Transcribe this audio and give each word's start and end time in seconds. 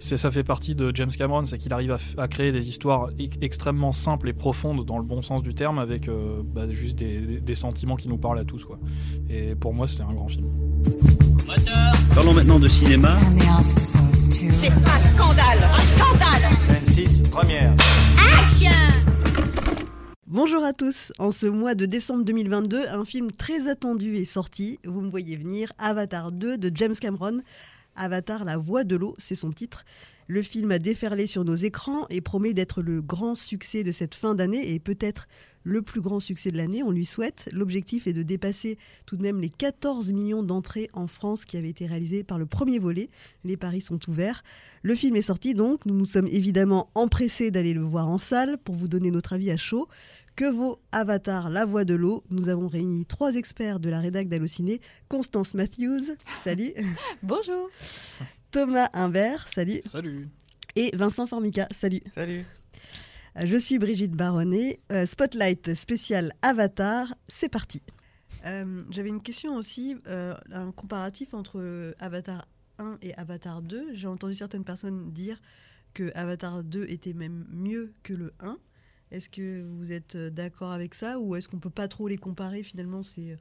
C'est 0.00 0.16
ça 0.16 0.30
fait 0.30 0.44
partie 0.44 0.74
de 0.76 0.92
James 0.94 1.10
Cameron, 1.10 1.44
c'est 1.44 1.58
qu'il 1.58 1.72
arrive 1.72 1.96
à, 2.16 2.28
créer 2.28 2.52
des 2.52 2.68
histoires 2.68 3.08
e- 3.18 3.28
extrêmement 3.40 3.92
simples 3.92 4.28
et 4.28 4.32
profondes 4.32 4.84
dans 4.84 4.98
le 4.98 5.04
bon 5.04 5.22
sens 5.22 5.42
du 5.42 5.54
terme, 5.54 5.78
avec 5.78 6.08
euh, 6.08 6.42
bah, 6.44 6.70
juste 6.70 6.96
des, 6.96 7.54
sentiments 7.54 7.96
qui 7.96 8.08
nous 8.08 8.18
parlent 8.18 8.38
à 8.38 8.44
tous. 8.44 8.64
Quoi. 8.64 8.78
Et 9.28 9.56
pour 9.56 9.74
moi, 9.74 9.88
c'est 9.88 10.02
un 10.02 10.12
grand 10.12 10.28
film. 10.28 10.46
Parlons 12.14 12.32
maintenant 12.32 12.60
de 12.60 12.68
cinéma. 12.68 13.18
C'est 14.30 14.68
un 14.68 15.16
scandale 15.16 15.58
Un 15.64 15.78
scandale 15.78 16.52
26, 16.68 17.30
première. 17.30 17.74
Bonjour 20.28 20.62
à 20.62 20.72
tous. 20.72 21.10
En 21.18 21.30
ce 21.30 21.46
mois 21.46 21.74
de 21.74 21.86
décembre 21.86 22.24
2022, 22.24 22.86
un 22.88 23.04
film 23.04 23.32
très 23.32 23.68
attendu 23.68 24.16
est 24.16 24.24
sorti. 24.26 24.78
Vous 24.84 25.00
me 25.00 25.10
voyez 25.10 25.34
venir, 25.36 25.72
Avatar 25.78 26.30
2 26.30 26.58
de 26.58 26.70
James 26.74 26.94
Cameron. 26.94 27.40
Avatar, 27.98 28.44
la 28.44 28.56
voix 28.56 28.84
de 28.84 28.96
l'eau, 28.96 29.14
c'est 29.18 29.34
son 29.34 29.50
titre. 29.50 29.84
Le 30.26 30.42
film 30.42 30.70
a 30.70 30.78
déferlé 30.78 31.26
sur 31.26 31.44
nos 31.44 31.54
écrans 31.54 32.06
et 32.10 32.20
promet 32.20 32.52
d'être 32.52 32.82
le 32.82 33.00
grand 33.00 33.34
succès 33.34 33.82
de 33.82 33.90
cette 33.92 34.14
fin 34.14 34.34
d'année 34.34 34.74
et 34.74 34.78
peut-être 34.78 35.26
le 35.64 35.82
plus 35.82 36.00
grand 36.00 36.20
succès 36.20 36.50
de 36.50 36.56
l'année, 36.56 36.82
on 36.82 36.90
lui 36.90 37.06
souhaite. 37.06 37.48
L'objectif 37.52 38.06
est 38.06 38.12
de 38.12 38.22
dépasser 38.22 38.78
tout 39.06 39.16
de 39.16 39.22
même 39.22 39.40
les 39.40 39.50
14 39.50 40.12
millions 40.12 40.42
d'entrées 40.42 40.88
en 40.92 41.06
France 41.06 41.44
qui 41.44 41.56
avaient 41.56 41.68
été 41.68 41.86
réalisées 41.86 42.24
par 42.24 42.38
le 42.38 42.46
premier 42.46 42.78
volet. 42.78 43.10
Les 43.44 43.56
paris 43.56 43.80
sont 43.80 43.98
ouverts. 44.08 44.42
Le 44.82 44.94
film 44.94 45.16
est 45.16 45.22
sorti 45.22 45.54
donc, 45.54 45.84
nous 45.86 45.94
nous 45.94 46.04
sommes 46.04 46.26
évidemment 46.28 46.90
empressés 46.94 47.50
d'aller 47.50 47.74
le 47.74 47.82
voir 47.82 48.08
en 48.08 48.18
salle 48.18 48.58
pour 48.58 48.74
vous 48.74 48.88
donner 48.88 49.10
notre 49.10 49.32
avis 49.32 49.50
à 49.50 49.56
chaud. 49.56 49.88
Que 50.36 50.48
vaut 50.48 50.78
Avatar, 50.92 51.50
la 51.50 51.64
voix 51.64 51.84
de 51.84 51.94
l'eau? 51.94 52.22
Nous 52.30 52.48
avons 52.48 52.68
réuni 52.68 53.04
trois 53.04 53.34
experts 53.34 53.80
de 53.80 53.88
la 53.88 53.98
rédac 53.98 54.28
d'Allociné. 54.28 54.80
Constance 55.08 55.54
Matthews, 55.54 56.14
salut. 56.44 56.72
Bonjour. 57.24 57.68
Thomas 58.52 58.88
Imbert, 58.92 59.48
salut. 59.48 59.80
Salut 59.84 60.28
Et 60.76 60.94
Vincent 60.94 61.26
Formica, 61.26 61.66
salut. 61.72 62.00
Salut. 62.14 62.44
Je 63.40 63.56
suis 63.56 63.78
Brigitte 63.78 64.12
Baronnet. 64.12 64.80
Euh, 64.90 65.06
Spotlight 65.06 65.74
spécial 65.74 66.32
Avatar, 66.42 67.14
c'est 67.28 67.48
parti. 67.48 67.82
Euh, 68.46 68.82
J'avais 68.90 69.08
une 69.10 69.22
question 69.22 69.54
aussi, 69.56 69.96
euh, 70.06 70.34
un 70.50 70.72
comparatif 70.72 71.34
entre 71.34 71.94
Avatar 72.00 72.48
1 72.78 72.98
et 73.02 73.14
Avatar 73.14 73.62
2. 73.62 73.94
J'ai 73.94 74.06
entendu 74.08 74.34
certaines 74.34 74.64
personnes 74.64 75.12
dire 75.12 75.40
que 75.94 76.10
Avatar 76.14 76.64
2 76.64 76.84
était 76.88 77.12
même 77.12 77.46
mieux 77.50 77.92
que 78.02 78.12
le 78.12 78.32
1. 78.40 78.56
Est-ce 79.10 79.30
que 79.30 79.62
vous 79.62 79.92
êtes 79.92 80.16
d'accord 80.16 80.72
avec 80.72 80.94
ça 80.94 81.18
ou 81.18 81.34
est-ce 81.36 81.48
qu'on 81.48 81.58
peut 81.60 81.70
pas 81.70 81.88
trop 81.88 82.08
les 82.08 82.18
comparer 82.18 82.62
finalement? 82.62 83.02
C'est 83.02 83.36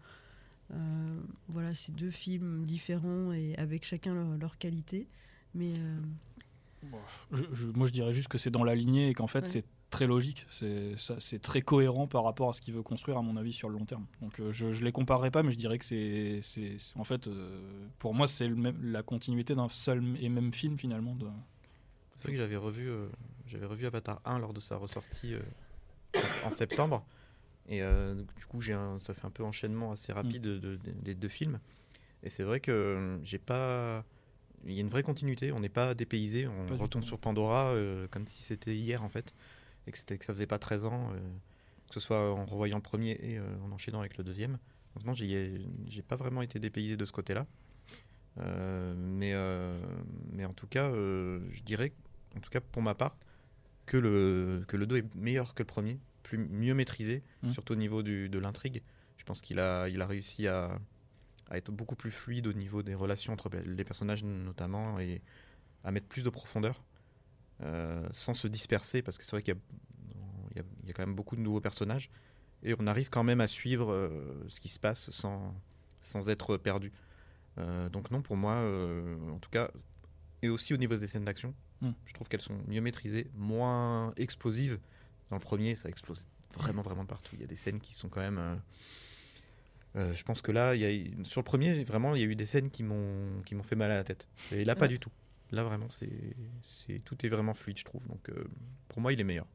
euh, 0.73 1.19
voilà, 1.49 1.73
c'est 1.75 1.93
deux 1.95 2.11
films 2.11 2.65
différents 2.65 3.31
et 3.33 3.55
avec 3.57 3.83
chacun 3.85 4.13
leur, 4.13 4.37
leur 4.37 4.57
qualité. 4.57 5.07
Mais 5.55 5.73
euh, 5.77 6.91
Je- 7.33 7.43
je- 7.51 7.67
moi, 7.67 7.87
je 7.87 7.93
dirais 7.93 8.13
juste 8.13 8.27
que 8.27 8.37
c'est 8.37 8.51
dans 8.51 8.63
la 8.63 8.75
lignée 8.75 9.09
et 9.09 9.13
qu'en 9.13 9.27
fait, 9.27 9.41
Ouais. 9.41 9.47
c'est 9.49 9.65
très 9.89 10.07
logique. 10.07 10.45
C'est 10.49 11.41
très 11.41 11.61
cohérent 11.61 12.07
par 12.07 12.23
rapport 12.23 12.49
à 12.49 12.53
ce 12.53 12.61
qu'il 12.61 12.73
veut 12.73 12.83
construire, 12.83 13.17
à 13.17 13.21
mon 13.21 13.37
avis, 13.37 13.53
sur 13.53 13.69
le 13.69 13.77
long 13.77 13.85
terme. 13.85 14.05
Donc, 14.21 14.39
euh, 14.39 14.51
je 14.51 14.65
ne 14.67 14.73
les 14.85 14.91
comparerai 14.91 15.31
pas, 15.31 15.43
mais 15.43 15.51
je 15.51 15.57
dirais 15.57 15.77
que 15.79 15.85
c'est. 15.85 16.41
En 16.95 17.03
fait, 17.03 17.27
euh, 17.27 17.87
pour 17.99 18.13
moi, 18.13 18.27
c'est 18.27 18.49
la 18.81 19.03
continuité 19.03 19.55
d'un 19.55 19.69
seul 19.69 20.03
et 20.19 20.29
même 20.29 20.53
film, 20.53 20.77
finalement. 20.77 21.15
De... 21.15 21.27
C'est 22.15 22.23
vrai 22.29 22.33
que 22.33 22.37
j'avais 22.39 22.55
revu, 22.57 22.89
euh, 22.89 23.07
j'avais 23.47 23.65
revu 23.65 23.85
Avatar 23.85 24.21
1 24.25 24.39
lors 24.39 24.53
de 24.53 24.59
sa 24.59 24.75
ressortie 24.77 25.33
euh, 25.33 25.41
en, 26.43 26.47
en 26.47 26.51
septembre. 26.51 27.05
Et 27.69 27.81
du 27.81 28.45
coup, 28.45 28.61
un, 28.71 28.97
ça 28.97 29.13
fait 29.13 29.25
un 29.25 29.29
peu 29.29 29.43
enchaînement 29.43 29.91
assez 29.91 30.13
rapide 30.13 30.41
de- 30.41 30.57
de- 30.57 30.77
de- 30.77 30.91
des 31.01 31.15
deux 31.15 31.27
films. 31.27 31.59
Et 32.23 32.29
c'est 32.29 32.43
vrai 32.43 32.61
que 32.61 33.19
j'ai 33.23 33.39
pas. 33.39 34.05
Il 34.65 34.71
y 34.73 34.77
a 34.77 34.81
une 34.81 34.87
vraie 34.89 35.03
continuité, 35.03 35.51
on 35.51 35.59
n'est 35.59 35.67
pas 35.67 35.93
dépaysé, 35.93 36.47
on 36.47 36.65
Pas 36.65 36.75
retourne 36.77 37.03
sur 37.03 37.19
Pandora 37.19 37.67
euh, 37.67 38.07
comme 38.09 38.25
si 38.25 38.41
c'était 38.41 38.73
hier 38.75 39.03
en 39.03 39.09
fait, 39.09 39.33
et 39.87 39.91
que, 39.91 40.13
que 40.15 40.25
ça 40.25 40.33
faisait 40.33 40.47
pas 40.47 40.59
13 40.59 40.85
ans, 40.85 41.11
euh, 41.13 41.19
que 41.87 41.93
ce 41.93 41.99
soit 41.99 42.31
en 42.33 42.45
revoyant 42.45 42.77
le 42.77 42.83
premier 42.83 43.11
et 43.21 43.37
euh, 43.37 43.43
en 43.63 43.71
enchaînant 43.71 43.99
avec 43.99 44.17
le 44.17 44.23
deuxième. 44.23 44.57
Donc 44.95 45.05
non, 45.05 45.13
j'ai 45.13 46.01
pas 46.07 46.15
vraiment 46.15 46.41
été 46.41 46.59
dépaysé 46.59 46.97
de 46.97 47.05
ce 47.05 47.11
côté-là. 47.11 47.45
Euh, 48.39 48.93
mais, 48.97 49.33
mais 50.31 50.45
en 50.45 50.53
tout 50.53 50.67
cas, 50.67 50.89
je 50.91 51.61
dirais, 51.63 51.93
en 52.35 52.39
tout 52.39 52.49
cas 52.49 52.61
pour 52.61 52.81
ma 52.81 52.95
part, 52.95 53.15
que 53.85 53.97
le, 53.97 54.65
que 54.67 54.75
le 54.75 54.85
2 54.87 54.97
est 54.97 55.15
meilleur 55.15 55.53
que 55.53 55.63
le 55.63 55.67
premier, 55.67 55.99
plus, 56.23 56.37
mieux 56.37 56.73
maîtrisé, 56.73 57.23
Mm. 57.43 57.51
surtout 57.51 57.73
au 57.73 57.77
niveau 57.77 58.03
du, 58.03 58.27
de 58.27 58.39
l'intrigue. 58.39 58.81
Je 59.17 59.23
pense 59.23 59.41
qu'il 59.41 59.59
a, 59.59 59.87
il 59.87 60.01
a 60.01 60.07
réussi 60.07 60.47
à, 60.47 60.79
à 61.49 61.57
être 61.57 61.71
beaucoup 61.71 61.95
plus 61.95 62.11
fluide 62.11 62.47
au 62.47 62.53
niveau 62.53 62.83
des 62.83 62.95
relations 62.95 63.33
entre 63.33 63.49
les 63.49 63.83
personnages 63.83 64.23
notamment 64.23 64.99
et 64.99 65.21
à 65.83 65.91
mettre 65.91 66.07
plus 66.07 66.23
de 66.23 66.29
profondeur 66.29 66.83
sans 68.11 68.33
se 68.33 68.47
disperser 68.47 69.01
parce 69.01 69.17
que 69.17 69.23
c'est 69.23 69.31
vrai 69.31 69.41
qu'il 69.41 69.55
y 70.55 70.59
a, 70.59 70.63
y, 70.85 70.89
y 70.89 70.93
quand 70.93 71.05
même 71.05 71.15
beaucoup 71.15 71.35
de 71.35 71.41
nouveaux 71.41 71.61
personnages 71.61 72.09
et 72.63 72.75
on 72.79 72.87
arrive 72.87 73.09
quand 73.09 73.23
même 73.23 73.41
à 73.41 73.47
suivre 73.47 73.91
euh, 73.91 74.43
ce 74.47 74.59
qui 74.59 74.67
se 74.67 74.79
passe 74.79 75.09
sans, 75.11 75.53
sans 75.99 76.29
être 76.29 76.57
perdu. 76.57 76.91
Euh, 77.57 77.89
donc 77.89 78.11
non, 78.11 78.21
pour 78.21 78.37
moi, 78.37 78.53
euh, 78.53 79.15
en 79.31 79.39
tout 79.39 79.49
cas, 79.49 79.71
et 80.41 80.49
aussi 80.49 80.73
au 80.73 80.77
niveau 80.77 80.95
des 80.95 81.07
scènes 81.07 81.25
d'action, 81.25 81.53
Mm. 81.81 81.91
je 82.05 82.13
trouve 82.13 82.27
qu'elles 82.27 82.41
sont 82.41 82.57
mieux 82.67 82.81
maîtrisées, 82.81 83.29
moins 83.35 84.13
explosives. 84.17 84.79
Dans 85.29 85.35
le 85.35 85.41
premier, 85.41 85.75
ça 85.75 85.89
explose 85.89 86.25
vraiment, 86.55 86.81
vraiment 86.81 87.05
partout. 87.05 87.31
Il 87.33 87.41
y 87.41 87.43
a 87.43 87.47
des 87.47 87.55
scènes 87.55 87.79
qui 87.79 87.93
sont 87.93 88.09
quand 88.09 88.21
même... 88.21 88.39
euh, 88.39 88.55
euh, 89.97 90.13
je 90.13 90.23
pense 90.23 90.41
que 90.41 90.51
là, 90.51 90.75
il 90.75 90.81
y 90.81 90.85
a, 90.85 91.23
sur 91.23 91.41
le 91.41 91.45
premier, 91.45 91.83
vraiment, 91.83 92.15
il 92.15 92.21
y 92.21 92.23
a 92.23 92.27
eu 92.27 92.35
des 92.35 92.45
scènes 92.45 92.69
qui 92.69 92.83
m'ont 92.83 93.43
fait 93.63 93.75
mal 93.75 93.91
à 93.91 93.95
la 93.95 94.03
tête. 94.03 94.27
Et 94.51 94.65
là, 94.65 94.75
pas 94.75 94.87
du 94.87 94.99
tout. 94.99 95.11
Là, 95.51 95.63
vraiment, 95.63 95.87
c'est 95.89 96.99
tout 97.05 97.25
est 97.25 97.29
vraiment 97.29 97.53
fluide, 97.53 97.77
je 97.77 97.85
trouve. 97.85 98.05
Donc, 98.07 98.29
euh, 98.29 98.45
pour 98.89 99.01
moi, 99.01 99.13
il 99.13 99.19
est 99.19 99.23
meilleur. 99.23 99.47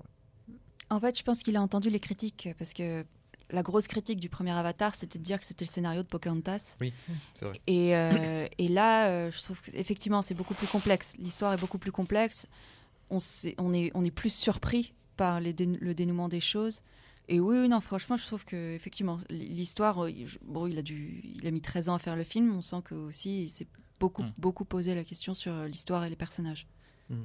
En 0.91 1.01
fait, 1.01 1.19
je 1.19 1.23
pense 1.23 1.43
qu'il 1.43 1.57
a 1.57 1.63
entendu 1.63 1.91
les 1.91 2.01
critiques 2.01 2.49
parce 2.59 2.73
que 2.73 3.05
la 3.51 3.63
grosse 3.63 3.87
critique 3.87 4.19
du 4.21 4.29
premier 4.31 4.51
Avatar, 4.53 4.95
c'était 4.95 5.19
de 5.19 5.25
dire 5.25 5.39
que 5.39 5.45
c'était 5.45 5.65
le 5.67 5.71
scénario 5.71 6.03
de 6.03 6.09
Pocahontas. 6.09 6.77
Oui, 6.81 6.93
c'est 7.35 7.45
vrai. 7.45 7.61
Et, 7.67 7.95
euh, 7.97 8.47
et 8.59 8.69
là, 8.69 9.09
euh, 9.11 9.31
je 9.31 9.43
trouve 9.43 9.61
qu'effectivement, 9.61 10.23
c'est 10.23 10.35
beaucoup 10.35 10.55
plus 10.55 10.67
complexe. 10.67 11.15
L'histoire 11.19 11.53
est 11.53 11.59
beaucoup 11.59 11.79
plus 11.79 11.93
complexe. 11.93 12.47
On, 13.11 13.21
sait- 13.21 13.55
on, 13.59 13.75
est, 13.75 13.91
on 13.95 14.05
est 14.05 14.11
plus 14.11 14.33
surpris 14.33 14.95
par 15.19 15.41
les 15.41 15.53
dé- 15.53 15.67
le 15.67 15.95
dénouement 15.95 16.29
des 16.29 16.41
choses. 16.41 16.83
Et 17.29 17.41
oui, 17.41 17.59
oui, 17.59 17.69
non, 17.69 17.81
franchement, 17.81 18.17
je 18.17 18.27
trouve 18.27 18.45
que 18.47 18.75
effectivement, 18.75 19.19
l'histoire, 19.31 20.09
il- 20.09 20.27
bon, 20.43 20.67
il 20.67 20.79
a 20.79 20.83
dû, 20.83 21.21
il 21.23 21.47
a 21.47 21.51
mis 21.51 21.61
13 21.61 21.89
ans 21.91 21.95
à 21.95 21.99
faire 21.99 22.17
le 22.17 22.25
film. 22.25 22.55
On 22.57 22.63
sent 22.63 22.81
que 22.85 22.95
aussi, 22.95 23.53
beaucoup, 24.03 24.23
Mm. 24.23 24.33
beaucoup 24.39 24.65
posé 24.65 24.95
la 24.95 25.05
question 25.05 25.33
sur 25.35 25.53
euh, 25.53 25.67
l'histoire 25.67 26.05
et 26.05 26.11
les 26.11 26.17
personnages. 26.17 26.67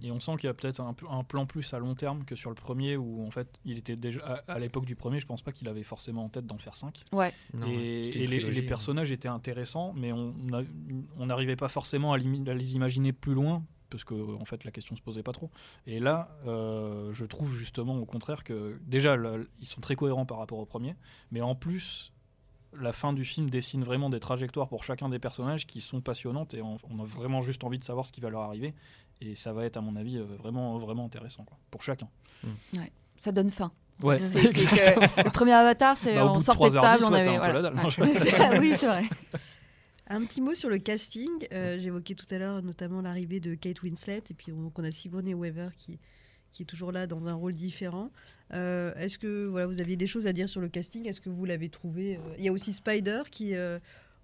Et 0.04 0.12
on 0.12 0.20
sent 0.20 0.34
qu'il 0.36 0.48
y 0.48 0.50
a 0.50 0.54
peut-être 0.54 0.82
un, 0.82 0.94
un 1.10 1.24
plan 1.24 1.46
plus 1.46 1.74
à 1.74 1.80
long 1.80 1.96
terme 1.96 2.26
que 2.26 2.36
sur 2.36 2.50
le 2.50 2.56
premier, 2.56 2.98
où 2.98 3.26
en 3.26 3.32
fait, 3.32 3.48
il 3.64 3.78
était 3.78 3.96
déjà. 3.96 4.20
À, 4.22 4.56
à 4.56 4.60
l'époque 4.60 4.84
du 4.86 4.98
premier, 4.98 5.18
je 5.22 5.26
pense 5.26 5.42
pas 5.42 5.54
qu'il 5.54 5.70
avait 5.70 5.84
forcément 5.84 6.26
en 6.26 6.30
tête 6.30 6.46
d'en 6.46 6.58
faire 6.58 6.76
5. 6.76 7.04
Ouais, 7.14 7.32
Non, 7.54 7.68
et, 7.68 8.12
les, 8.28 8.60
hein. 8.60 8.68
personnages 8.68 9.14
étaient 9.14 9.30
intéressants, 9.30 9.94
mais 9.96 10.12
on 10.12 10.34
n'arrivait 11.26 11.56
pas 11.56 11.70
forcément 11.70 12.12
à, 12.12 12.18
les 12.18 12.76
imaginer 12.76 13.14
plus 13.14 13.34
loin, 13.34 13.64
parce 13.90 14.04
que 14.04 14.14
en 14.36 14.44
fait 14.44 14.66
la 14.66 14.72
question 14.72 14.94
se 14.98 15.02
posait 15.02 15.24
pas 15.24 15.32
trop. 15.32 15.50
Et 15.86 16.00
là, 16.02 16.38
euh, 16.48 17.14
je 17.14 17.24
trouve 17.26 17.54
justement 17.54 17.98
au 17.98 18.06
contraire 18.06 18.44
que 18.44 18.78
déjà 18.86 19.16
là, 19.16 19.38
ils 19.62 19.66
sont 19.66 19.80
très 19.80 19.96
cohérents 19.96 20.26
par 20.26 20.40
rapport 20.40 20.60
au 20.60 20.66
premier, 20.66 20.96
mais 21.32 21.40
en 21.40 21.56
plus 21.56 22.12
la 22.80 22.94
fin 22.94 23.14
du 23.14 23.26
film 23.26 23.50
dessine 23.50 23.84
vraiment 23.84 24.10
des 24.10 24.20
trajectoires 24.20 24.68
pour 24.70 24.84
chacun 24.84 25.10
des 25.10 25.20
personnages 25.20 25.66
qui 25.66 25.82
sont 25.82 26.02
passionnantes 26.02 26.54
et 26.54 26.62
on, 26.62 26.78
on 26.90 27.00
a 27.02 27.06
vraiment 27.06 27.42
juste 27.42 27.64
envie 27.64 27.80
de 27.80 27.84
savoir 27.84 28.06
ce 28.06 28.12
qui 28.12 28.22
va 28.22 28.30
leur 28.30 28.42
arriver. 28.42 28.74
Et 29.22 29.36
ça 29.36 29.52
va 29.54 29.66
être 29.66 29.78
à 29.78 29.82
mon 29.82 29.96
avis 29.96 30.18
euh, 30.18 30.24
vraiment 30.38 30.78
vraiment 30.78 31.06
intéressant 31.06 31.44
quoi, 31.44 31.58
pour 31.72 31.82
chacun. 31.84 32.08
ça 33.20 33.32
donne 33.32 33.50
faim. 33.52 33.72
Ouais, 34.04 34.20
C'est- 34.20 34.54
c'est 34.54 34.66
que 35.16 35.24
le 35.26 35.32
premier 35.32 35.54
Avatar, 35.54 35.98
c'est 35.98 36.14
Bah, 36.16 36.32
on 36.32 36.40
sortait 36.40 36.70
de 36.70 36.76
3h10, 36.78 36.82
table, 36.82 37.04
on 37.06 37.14
avait. 37.14 37.26
t'as 37.26 37.32
un 37.32 37.34
peu 37.34 37.40
voilà. 37.40 37.54
la 37.54 37.62
dalle. 37.64 37.76
Non, 37.76 37.90
je- 37.90 38.02
Ouais. 38.02 38.60
oui, 38.60 38.74
c'est 38.78 38.86
vrai. 38.86 39.04
Un 40.10 40.24
petit 40.24 40.40
mot 40.40 40.54
sur 40.54 40.70
le 40.70 40.78
casting. 40.78 41.30
Euh, 41.52 41.80
J'évoquais 41.80 42.14
tout 42.16 42.28
à 42.30 42.38
l'heure 42.38 42.62
notamment 42.62 43.02
l'arrivée 43.02 43.40
de 43.40 43.56
Kate 43.56 43.82
Winslet 43.82 44.24
et 44.30 44.34
puis 44.34 44.52
on, 44.52 44.72
on 44.76 44.84
a 44.84 44.92
Sigourney 44.92 45.34
Weaver 45.34 45.70
qui, 45.78 46.00
qui 46.52 46.64
est 46.64 46.66
toujours 46.66 46.92
là 46.92 47.08
dans 47.08 47.28
un 47.28 47.34
rôle 47.34 47.54
différent. 47.54 48.10
Euh, 48.54 48.94
Est-ce 48.96 49.18
que 49.20 49.46
voilà, 49.48 49.68
vous 49.68 49.80
aviez 49.80 49.96
des 49.96 50.08
choses 50.08 50.28
à 50.28 50.34
dire 50.34 50.48
sur 50.50 50.62
le 50.62 50.70
casting? 50.70 51.06
Est-ce 51.08 51.22
que 51.22 51.30
vous 51.30 51.46
l'avez 51.46 51.70
trouvé 51.70 52.16
euh, 52.18 52.20
Il 52.38 52.44
y 52.44 52.48
a 52.48 52.52
aussi 52.52 52.74
Spider 52.74 53.24
qui, 53.30 53.56
euh, 53.56 53.80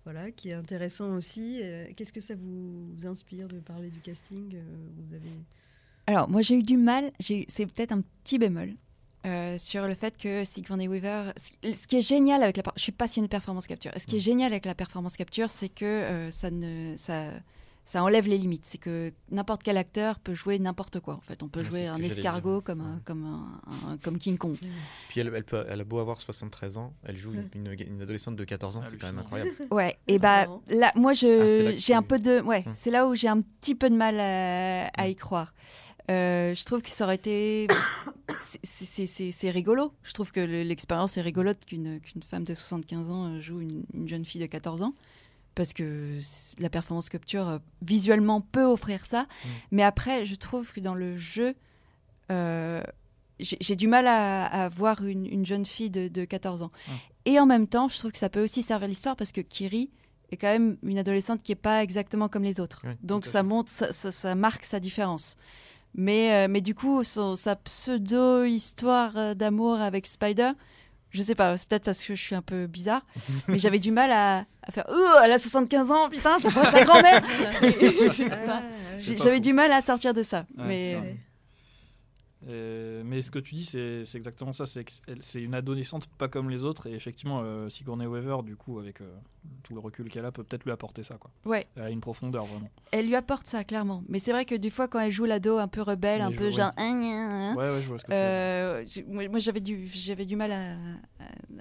voilà, 0.06 0.32
qui 0.32 0.50
est 0.50 0.54
intéressant 0.54 1.14
aussi. 1.16 1.60
Euh, 1.62 1.86
Qu'est-ce 1.96 2.14
que 2.14 2.22
ça 2.22 2.36
vous, 2.36 2.94
vous 2.96 3.06
inspire 3.08 3.48
de 3.48 3.60
parler 3.60 3.90
du 3.90 4.00
casting 4.00 4.56
Euh, 4.56 4.62
Vous 4.98 5.14
avez 5.16 5.30
Alors, 6.08 6.30
moi, 6.30 6.42
j'ai 6.42 6.56
eu 6.56 6.64
du 6.64 6.78
mal. 6.78 7.12
j'ai- 7.20 7.46
C'est 7.50 7.66
peut-être 7.66 7.92
un 7.92 8.02
petit 8.24 8.38
bémol. 8.40 8.74
euh, 9.26 9.58
sur 9.58 9.88
le 9.88 9.96
fait 9.96 10.18
que 10.18 10.44
Sigourney 10.44 10.90
Weaver, 10.90 11.32
ce 11.64 11.88
qui 11.88 11.96
est 11.96 12.02
génial 12.02 12.44
avec 12.44 12.58
la, 12.58 12.64
je 12.76 12.82
suis 12.82 12.92
passionnée 12.92 13.28
de 13.28 13.32
performance 13.32 13.68
capture. 13.68 13.92
Ce 13.98 14.06
qui 14.06 14.18
est 14.18 14.20
génial 14.20 14.52
avec 14.52 14.66
la 14.66 14.76
performance 14.76 15.16
capture, 15.16 15.50
c'est 15.50 15.70
que 15.70 15.86
euh, 15.86 16.30
ça 16.30 16.52
ne, 16.52 16.96
ça, 16.98 17.32
ça 17.86 18.02
enlève 18.04 18.28
les 18.28 18.38
limites. 18.38 18.66
C'est 18.66 18.78
que 18.78 19.12
n'importe 19.32 19.62
quel 19.64 19.78
acteur 19.78 20.20
peut 20.20 20.34
jouer 20.34 20.58
n'importe 20.60 21.00
quoi. 21.00 21.16
En 21.16 21.22
fait, 21.22 21.44
on 21.44 21.48
peut 21.50 21.60
Ouais, 21.62 21.66
jouer 21.66 21.88
un 21.88 22.02
escargot 22.02 22.62
comme, 22.62 22.82
un, 22.82 23.02
comme, 23.04 23.26
un- 23.26 23.62
un- 23.92 23.98
comme 23.98 24.18
King 24.18 24.38
Kong. 24.38 24.56
Puis 25.10 25.20
elle, 25.20 25.32
elle, 25.36 25.44
peut- 25.44 25.66
elle 25.70 25.82
a 25.82 25.84
beau 25.84 26.00
avoir 26.00 26.22
73 26.22 26.78
ans, 26.78 26.94
elle 27.04 27.18
joue 27.18 27.32
Ouais. 27.32 27.50
une, 27.56 27.68
une 27.80 28.02
adolescente 28.02 28.36
de 28.36 28.44
14 28.46 28.78
ans, 28.78 28.84
c'est 28.86 28.98
quand 28.98 29.08
même 29.08 29.20
incroyable. 29.20 29.52
Ouais, 29.72 29.98
et 30.08 30.14
c'est 30.14 30.20
bah 30.20 30.48
là, 30.70 30.92
moi, 30.96 31.12
Ah, 31.12 31.14
je 31.14 31.72
que 31.74 31.78
j'ai 31.78 31.94
un 31.94 32.02
peu 32.04 32.20
de, 32.20 32.40
ouais, 32.42 32.64
c'est 32.76 32.92
là 32.92 33.08
où 33.08 33.16
j'ai 33.16 33.28
un 33.28 33.42
petit 33.42 33.76
peu 33.76 33.90
de 33.90 33.96
mal 33.96 34.20
à, 34.20 34.88
à 34.88 35.08
y 35.08 35.16
croire. 35.16 35.54
Euh, 36.12 36.54
je 36.54 36.66
trouve 36.66 36.82
que 36.82 36.90
ça 36.90 37.06
aurait 37.06 37.16
été, 37.16 37.68
c'est- 38.40 39.50
rigolo. 39.52 39.94
Je 40.04 40.14
trouve 40.14 40.32
que 40.32 40.40
le- 40.42 40.64
l'expérience 40.64 41.18
est 41.18 41.22
rigolote 41.22 41.64
qu'une 41.66 42.00
qu'une 42.02 42.24
femme 42.24 42.44
de 42.44 42.54
75 42.54 43.10
ans 43.10 43.26
euh, 43.36 43.40
joue 43.40 43.62
une, 43.62 43.84
une 43.94 44.08
jeune 44.08 44.26
fille 44.26 44.42
de 44.42 44.46
14 44.48 44.82
ans. 44.82 44.94
Parce 45.56 45.74
que 45.74 46.20
la 46.60 46.70
performance 46.70 47.10
capture 47.10 47.48
euh, 47.48 47.58
visuellement 47.82 48.42
peut 48.42 48.64
offrir 48.66 49.06
ça, 49.06 49.28
Hmm. 49.46 49.50
mais 49.72 49.84
après 49.84 50.26
je 50.26 50.36
trouve 50.36 50.72
que 50.74 50.80
dans 50.80 50.96
le 50.96 51.16
jeu, 51.18 51.56
euh, 52.32 52.82
j'ai 53.40 53.76
du 53.76 53.88
mal 53.88 54.08
à, 54.08 54.46
à 54.46 54.70
voir 54.70 55.04
une, 55.06 55.26
une 55.26 55.46
jeune 55.46 55.66
fille 55.66 55.90
de, 55.90 56.08
de 56.08 56.24
14 56.26 56.62
ans. 56.62 56.72
Ah. 56.88 56.92
Et 57.26 57.40
en 57.40 57.46
même 57.46 57.68
temps, 57.68 57.88
je 57.88 57.98
trouve 57.98 58.12
que 58.12 58.18
ça 58.18 58.30
peut 58.30 58.44
aussi 58.44 58.64
servir 58.64 58.88
l'histoire 58.88 59.16
parce 59.16 59.32
que 59.32 59.42
Kiri 59.42 59.90
est 60.32 60.38
quand 60.38 60.48
même 60.48 60.78
une 60.84 60.98
adolescente 60.98 61.42
qui 61.44 61.52
n'est 61.52 61.56
pas 61.58 61.84
exactement 61.84 62.28
comme 62.30 62.44
les 62.44 62.60
autres. 62.60 62.82
Oui, 62.86 62.94
Donc 63.04 63.26
ça 63.26 63.44
montre, 63.44 63.72
ça, 63.72 63.92
ça- 63.94 64.12
ça 64.12 64.36
marque 64.36 64.66
sa 64.66 64.80
différence. 64.80 65.36
Mais, 65.96 66.32
euh, 66.34 66.48
mais 66.50 66.62
du 66.62 66.74
coup, 66.74 67.04
son- 67.04 67.36
sa 67.36 67.56
pseudo-histoire 67.56 69.36
d'amour 69.36 69.80
avec 69.80 70.06
Spider, 70.08 70.52
je 71.14 71.22
sais 71.22 71.36
pas, 71.36 71.56
c'est 71.58 71.68
peut-être 71.68 71.84
parce 71.86 72.02
que 72.04 72.16
je 72.16 72.22
suis 72.22 72.36
un 72.36 72.42
peu 72.42 72.68
bizarre, 72.68 73.02
mais 73.48 73.60
j'avais 73.60 73.80
du 73.80 73.92
mal 73.92 74.12
à, 74.12 74.46
à 74.64 74.72
faire 74.72 74.86
Oh, 74.92 75.18
elle 75.24 75.32
a 75.32 75.38
75 75.40 75.92
ans, 75.92 76.10
putain, 76.10 76.40
ça 76.40 76.50
pourrait 76.50 76.66
être 76.68 76.78
sa 76.78 76.84
grand-mère. 76.86 77.22
Ah, 78.50 78.62
J'avais 79.00 79.40
du 79.40 79.54
mal 79.54 79.72
à 79.72 79.82
sortir 79.82 80.14
de 80.14 80.24
ça. 80.24 80.46
Ouais, 80.58 80.64
mais 80.68 81.18
Euh, 82.48 83.04
mais 83.06 83.22
ce 83.22 83.32
que 83.32 83.40
tu 83.40 83.56
dis, 83.56 83.66
c'est 83.66 84.04
exactement 84.16 84.54
ça. 84.54 84.66
C'est 84.66 85.42
une 85.42 85.56
adolescente 85.56 86.08
pas 86.18 86.28
comme 86.28 86.50
les 86.50 86.64
autres. 86.64 86.88
Et 86.88 86.94
effectivement, 86.94 87.42
euh, 87.44 87.70
Sigourney 87.70 88.06
Weaver, 88.06 88.38
du 88.44 88.56
coup, 88.56 88.80
avec 88.80 89.02
euh, 89.02 89.14
tout 89.64 89.74
le 89.74 89.80
recul 89.80 90.10
qu'elle 90.10 90.26
a, 90.26 90.32
peut 90.32 90.44
peut-être 90.44 90.64
lui 90.66 90.72
apporter 90.72 91.04
ça. 91.04 91.16
Quoi. 91.18 91.32
ouais, 91.46 91.68
Elle 91.76 91.84
a 91.84 91.90
une 91.90 92.02
profondeur, 92.02 92.46
vraiment. 92.46 92.70
elle 92.92 93.08
lui 93.08 93.16
apporte 93.16 93.48
ça, 93.48 93.64
clairement. 93.64 94.04
Mais 94.10 94.20
c'est 94.20 94.32
vrai 94.32 94.46
que 94.46 94.56
des 94.56 94.70
fois, 94.70 94.88
quand 94.88 95.00
elle 95.00 95.12
joue 95.12 95.26
l'ado 95.26 95.58
un 95.58 95.68
peu 95.68 95.82
rebelle, 95.82 96.22
un 96.22 96.32
peu 96.32 96.50
genre. 96.52 96.72
Hein, 96.78 97.54
Ouais, 97.56 97.64
ouais, 97.70 97.82
je 97.82 97.88
vois 97.88 98.00
ce 98.00 98.04
que 98.06 98.12
tu 98.12 98.16
veux 98.16 98.18
dire. 98.18 98.28
Euh, 98.28 98.84
j'ai- 99.20 99.28
moi, 99.30 99.40
j'avais 99.40 99.62
du, 99.62 99.86
du 100.26 100.36
mal 100.36 100.52
à, 100.52 100.74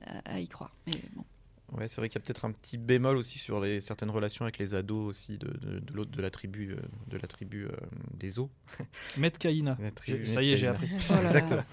à- 0.07 0.35
à 0.35 0.41
y 0.41 0.49
croire. 0.49 0.75
Mais 0.87 1.01
bon. 1.15 1.25
Ouais, 1.73 1.89
c'est 1.89 2.01
vrai 2.03 2.09
qu'il 2.11 2.21
y 2.21 2.23
a 2.23 2.25
peut-être 2.25 2.45
un 2.45 2.53
petit 2.53 2.77
bémol 2.77 3.17
aussi 3.17 3.39
sur 3.39 3.59
les, 3.61 3.81
certaines 3.81 4.11
relations 4.11 4.45
avec 4.45 4.59
les 4.59 4.75
ados 4.75 5.09
aussi 5.09 5.39
de, 5.39 5.49
de, 5.49 5.79
de 5.79 5.93
l'autre 5.95 6.11
de 6.11 6.21
la 6.21 6.31
tribu, 6.31 6.73
euh, 6.73 6.77
de 7.09 7.17
la 7.17 7.27
tribu 7.27 7.65
euh, 7.65 7.71
des 8.13 8.39
eaux. 8.39 8.51
Met 9.17 9.31
Kaina. 9.31 9.77
La 9.81 9.91
tribu 9.91 10.27
Ça 10.27 10.43
y 10.43 10.53
est, 10.53 10.57
j'ai 10.59 10.69
Metcaïna. 10.71 10.95
appris. 10.97 11.07
Oh 11.09 11.13
là 11.15 11.23
là. 11.23 11.27
Exactement. 11.29 11.65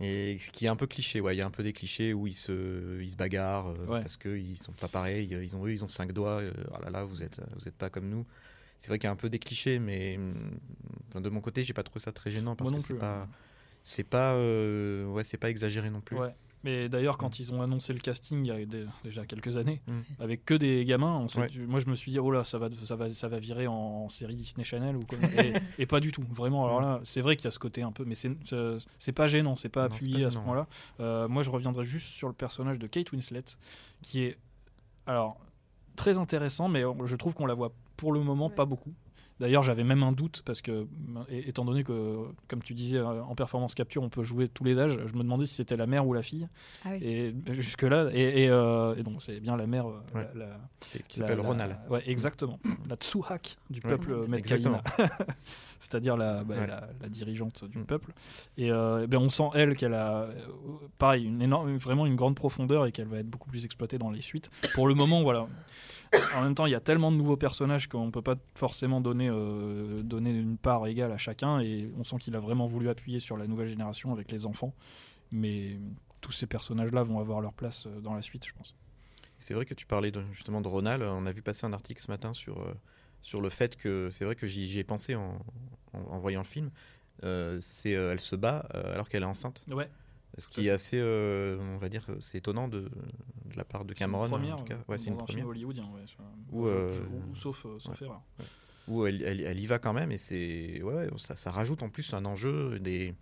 Et 0.00 0.38
ce 0.38 0.50
qui 0.50 0.64
est 0.66 0.68
un 0.68 0.76
peu 0.76 0.86
cliché, 0.86 1.20
ouais, 1.20 1.34
il 1.34 1.38
y 1.38 1.42
a 1.42 1.46
un 1.46 1.50
peu 1.50 1.62
des 1.62 1.72
clichés 1.72 2.12
où 2.14 2.26
ils 2.26 2.34
se, 2.34 3.00
ils 3.02 3.10
se 3.10 3.16
bagarrent 3.16 3.68
euh, 3.68 3.86
Ouais. 3.86 4.00
parce 4.00 4.16
qu'ils 4.16 4.56
sont 4.58 4.72
pas 4.72 4.88
pareils. 4.88 5.26
Ils 5.30 5.54
ont 5.56 5.66
eux, 5.66 5.72
ils 5.72 5.84
ont 5.84 5.88
cinq 5.88 6.12
doigts. 6.12 6.40
euh, 6.40 6.52
oh 6.72 6.82
là 6.82 6.90
là, 6.90 7.04
vous 7.04 7.22
êtes, 7.22 7.40
vous 7.58 7.68
êtes 7.68 7.76
pas 7.76 7.90
comme 7.90 8.08
nous. 8.08 8.24
C'est 8.78 8.88
vrai 8.88 8.98
qu'il 8.98 9.06
y 9.06 9.08
a 9.08 9.12
un 9.12 9.16
peu 9.16 9.30
des 9.30 9.38
clichés, 9.38 9.78
mais 9.78 10.18
enfin, 11.08 11.20
de 11.22 11.28
mon 11.30 11.40
côté, 11.40 11.62
j'ai 11.64 11.72
pas 11.72 11.82
trouvé 11.82 12.00
ça 12.00 12.12
très 12.12 12.30
gênant 12.30 12.56
parce 12.56 12.70
Moi 12.70 12.76
non 12.78 12.82
que 12.82 12.86
c'est 12.88 12.94
plus. 12.94 13.00
pas, 13.00 13.26
c'est 13.84 14.04
pas, 14.04 14.34
euh, 14.34 15.06
ouais, 15.06 15.24
c'est 15.24 15.38
pas 15.38 15.48
exagéré 15.48 15.88
non 15.88 16.02
plus. 16.02 16.16
Ouais. 16.18 16.34
Mais 16.66 16.88
d'ailleurs, 16.88 17.16
quand 17.16 17.38
ils 17.38 17.52
ont 17.54 17.62
annoncé 17.62 17.92
le 17.92 18.00
casting 18.00 18.44
il 18.44 18.48
y 18.48 18.50
a 18.50 18.66
dé- 18.66 18.86
déjà 19.04 19.24
quelques 19.24 19.56
années, 19.56 19.80
Mm. 19.86 19.92
avec 20.18 20.44
que 20.44 20.54
des 20.54 20.84
gamins, 20.84 21.14
on 21.14 21.40
Ouais. 21.40 21.48
moi 21.68 21.78
je 21.78 21.86
me 21.86 21.94
suis 21.94 22.10
dit, 22.10 22.18
oh 22.18 22.30
là, 22.32 22.42
ça 22.42 22.58
va, 22.58 22.68
ça 22.84 22.96
va, 22.96 23.08
ça 23.10 23.28
va 23.28 23.38
virer 23.38 23.68
en, 23.68 23.72
en 23.72 24.08
série 24.08 24.34
Disney 24.34 24.64
Channel 24.64 24.96
ou 24.96 25.00
quoi. 25.00 25.16
et, 25.46 25.52
et 25.78 25.86
pas 25.86 26.00
du 26.00 26.10
tout. 26.10 26.24
Vraiment, 26.30 26.64
alors 26.66 26.80
là, 26.80 27.00
c'est 27.04 27.20
vrai 27.20 27.36
qu'il 27.36 27.44
y 27.44 27.48
a 27.48 27.50
ce 27.52 27.58
côté 27.60 27.82
un 27.82 27.92
peu, 27.92 28.04
mais 28.04 28.14
c'est 28.16 29.12
pas 29.12 29.28
gênant, 29.28 29.54
c'est 29.54 29.68
pas 29.68 29.88
Non, 29.88 29.94
appuyé 29.94 30.22
pas 30.22 30.26
à 30.26 30.30
ce 30.32 30.38
point-là. 30.38 30.66
Euh, 31.00 31.28
moi, 31.28 31.42
je 31.44 31.50
reviendrai 31.50 31.84
juste 31.84 32.08
sur 32.08 32.26
le 32.26 32.34
personnage 32.34 32.78
de 32.80 32.86
Kate 32.88 33.12
Winslet, 33.12 33.44
qui 34.02 34.22
est, 34.24 34.36
alors, 35.06 35.38
très 35.94 36.18
intéressant, 36.18 36.68
mais 36.68 36.82
je 37.04 37.16
trouve 37.16 37.34
qu'on 37.34 37.46
la 37.46 37.54
voit 37.54 37.72
pour 37.96 38.12
le 38.12 38.20
moment 38.20 38.50
pas 38.50 38.64
beaucoup. 38.64 38.92
D'ailleurs, 39.38 39.62
j'avais 39.62 39.84
même 39.84 40.02
un 40.02 40.12
doute 40.12 40.42
parce 40.46 40.62
que, 40.62 40.86
é- 41.28 41.48
étant 41.48 41.64
donné 41.66 41.84
que, 41.84 42.24
comme 42.48 42.62
tu 42.62 42.72
disais, 42.72 42.96
euh, 42.96 43.22
en 43.22 43.34
performance 43.34 43.74
capture, 43.74 44.02
on 44.02 44.08
peut 44.08 44.24
jouer 44.24 44.48
tous 44.48 44.64
les 44.64 44.78
âges, 44.78 44.98
je 45.06 45.12
me 45.12 45.22
demandais 45.22 45.44
si 45.44 45.54
c'était 45.56 45.76
la 45.76 45.86
mère 45.86 46.06
ou 46.06 46.14
la 46.14 46.22
fille. 46.22 46.48
Ah 46.86 46.90
oui. 46.92 46.98
Et 47.04 47.34
jusque-là, 47.52 48.08
et, 48.14 48.44
et, 48.44 48.48
euh, 48.50 48.94
et 48.96 49.02
donc 49.02 49.20
c'est 49.22 49.38
bien 49.40 49.56
la 49.56 49.66
mère, 49.66 49.88
euh, 49.88 50.00
Ouais. 50.14 50.26
la- 50.34 50.46
la- 50.46 50.60
C'est 50.80 51.06
qui 51.06 51.18
s'appelle 51.20 51.36
la- 51.38 51.42
Ronald. 51.44 51.76
Ouais, 51.90 52.02
exactement. 52.06 52.58
la 52.88 52.96
Tsuhak 52.96 53.58
du 53.68 53.80
peuple 53.82 54.24
exactement. 54.34 54.80
Metcaïna. 54.98 55.16
C'est-à-dire 55.80 56.16
la, 56.16 56.42
bah, 56.42 56.54
Ouais. 56.58 56.66
la, 56.66 56.88
la 57.02 57.08
dirigeante 57.08 57.64
du 57.64 57.78
Mm. 57.80 57.84
peuple. 57.84 58.12
Et 58.56 58.70
euh, 58.72 59.02
eh 59.04 59.06
bien, 59.06 59.20
on 59.20 59.28
sent, 59.28 59.50
elle, 59.54 59.76
qu'elle 59.76 59.94
a, 59.94 60.28
pareil, 60.98 61.24
une 61.26 61.42
énorme, 61.42 61.76
vraiment 61.76 62.06
une 62.06 62.16
grande 62.16 62.34
profondeur 62.34 62.86
et 62.86 62.92
qu'elle 62.92 63.08
va 63.08 63.18
être 63.18 63.28
beaucoup 63.28 63.48
plus 63.50 63.64
exploitée 63.66 63.98
dans 63.98 64.10
les 64.10 64.22
suites. 64.22 64.50
Pour 64.74 64.88
le 64.88 64.94
moment, 64.94 65.22
voilà. 65.22 65.46
En 66.36 66.42
même 66.42 66.54
temps, 66.54 66.66
il 66.66 66.72
y 66.72 66.74
a 66.76 66.80
tellement 66.80 67.10
de 67.12 67.16
nouveaux 67.16 67.36
personnages 67.36 67.88
qu'on 67.88 68.06
ne 68.06 68.10
peut 68.10 68.22
pas 68.22 68.36
forcément 68.54 69.00
donner, 69.00 69.28
euh, 69.30 70.02
donner 70.02 70.30
une 70.30 70.56
part 70.58 70.86
égale 70.86 71.12
à 71.12 71.18
chacun. 71.18 71.60
Et 71.60 71.90
on 71.98 72.04
sent 72.04 72.16
qu'il 72.18 72.36
a 72.36 72.40
vraiment 72.40 72.66
voulu 72.66 72.88
appuyer 72.88 73.20
sur 73.20 73.36
la 73.36 73.46
nouvelle 73.46 73.68
génération 73.68 74.12
avec 74.12 74.30
les 74.30 74.46
enfants. 74.46 74.74
Mais 75.32 75.78
tous 76.20 76.32
ces 76.32 76.46
personnages-là 76.46 77.02
vont 77.02 77.18
avoir 77.20 77.40
leur 77.40 77.52
place 77.52 77.86
euh, 77.86 78.00
dans 78.00 78.14
la 78.14 78.22
suite, 78.22 78.46
je 78.46 78.52
pense. 78.52 78.74
C'est 79.40 79.54
vrai 79.54 79.64
que 79.66 79.74
tu 79.74 79.86
parlais 79.86 80.10
de- 80.10 80.22
justement 80.32 80.60
de 80.60 80.68
Ronald. 80.68 81.02
On 81.02 81.26
a 81.26 81.32
vu 81.32 81.42
passer 81.42 81.66
un 81.66 81.72
article 81.72 82.00
ce 82.02 82.10
matin 82.10 82.32
sur, 82.32 82.60
euh, 82.60 82.74
sur 83.22 83.40
le 83.42 83.50
fait 83.50 83.76
que 83.76 84.08
c'est 84.10 84.24
vrai 84.24 84.34
que 84.34 84.46
j'y 84.46 84.78
ai 84.78 84.84
pensé 84.84 85.14
en, 85.14 85.38
en- 85.92 85.98
en 85.98 86.18
voyant 86.18 86.40
le 86.40 86.46
film. 86.46 86.70
Euh, 87.24 87.58
c'est 87.60 87.94
euh, 87.94 88.12
elle 88.12 88.20
se 88.20 88.36
bat 88.36 88.58
alors 88.72 89.08
qu'elle 89.08 89.22
est 89.22 89.26
enceinte. 89.26 89.64
Ouais. 89.70 89.88
Ce 90.38 90.48
qui 90.48 90.66
est 90.66 90.70
assez, 90.70 90.98
euh, 91.00 91.56
on 91.74 91.78
va 91.78 91.88
dire, 91.88 92.04
euh, 92.10 92.16
c'est 92.20 92.38
étonnant 92.38 92.68
de, 92.68 92.80
de 92.80 93.56
la 93.56 93.64
part 93.64 93.84
de 93.84 93.94
Cameron. 93.94 94.24
C'est 94.24 94.30
une 94.30 94.36
première, 94.36 94.56
en 94.56 94.58
tout 94.58 94.64
cas. 94.64 94.78
Ouais, 94.88 94.98
c'est 94.98 95.06
une 95.06 95.14
un 95.14 95.16
première. 95.16 95.34
film 95.36 95.48
hollywoodien, 95.48 95.84
ouais, 95.94 96.04
euh, 96.68 96.92
je- 97.34 97.40
sauf, 97.40 97.62
sauf 97.78 98.00
ouais. 98.00 98.06
erreur. 98.06 98.22
Où 98.88 99.06
elle, 99.06 99.22
elle- 99.22 99.40
elle 99.40 99.58
y 99.58 99.66
va 99.66 99.78
quand 99.78 99.92
même 99.94 100.12
et 100.12 100.18
c'est, 100.18 100.80
ouais, 100.82 101.08
ça, 101.16 101.34
ça 101.36 101.50
rajoute 101.50 101.82
en 101.82 101.88
plus 101.88 102.12
un 102.14 102.24
enjeu. 102.24 102.78
Des, 102.78 103.14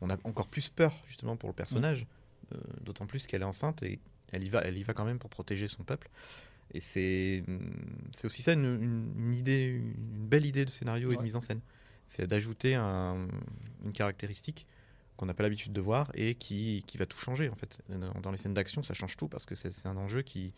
on 0.00 0.10
a 0.10 0.16
encore 0.24 0.48
plus 0.48 0.68
peur 0.68 0.92
justement 1.06 1.36
pour 1.36 1.48
le 1.48 1.54
personnage, 1.54 2.06
euh, 2.54 2.58
d'autant 2.82 3.06
plus 3.06 3.26
qu'elle 3.26 3.42
est 3.42 3.46
enceinte 3.46 3.82
et 3.82 4.00
elle 4.32 4.42
y 4.42 4.48
va, 4.48 4.62
elle 4.62 4.76
y 4.78 4.82
va 4.82 4.94
quand 4.94 5.04
même 5.04 5.18
pour 5.18 5.30
protéger 5.30 5.68
son 5.68 5.84
peuple. 5.84 6.08
Et 6.74 6.80
c'est, 6.80 7.44
c'est 8.14 8.26
aussi 8.26 8.42
ça 8.42 8.54
une, 8.54 8.64
une- 8.64 9.12
une 9.16 9.34
idée, 9.34 9.66
une 9.68 10.26
belle 10.26 10.44
idée 10.46 10.64
de 10.64 10.70
scénario 10.70 11.12
et 11.12 11.16
de 11.16 11.22
mise 11.22 11.36
en 11.36 11.40
scène. 11.40 11.60
C'est 12.08 12.26
d'ajouter 12.26 12.74
un- 12.74 13.28
une 13.84 13.92
caractéristique 13.92 14.66
qu'on 15.16 15.26
n'a 15.26 15.34
pas 15.34 15.42
l'habitude 15.42 15.72
de 15.72 15.80
voir 15.80 16.10
et 16.14 16.34
qui, 16.34 16.84
qui 16.86 16.98
va 16.98 17.06
tout 17.06 17.18
changer 17.18 17.48
en 17.48 17.54
fait. 17.54 17.80
Dans, 18.22 18.30
les 18.30 18.38
scènes 18.38 18.54
d'action, 18.54 18.82
ça 18.82 18.94
change 18.94 19.16
tout 19.16 19.28
parce 19.28 19.46
que 19.46 19.54
c'est 19.54 19.86
un 19.86 19.96
enjeu 19.96 20.22
qui, 20.22 20.52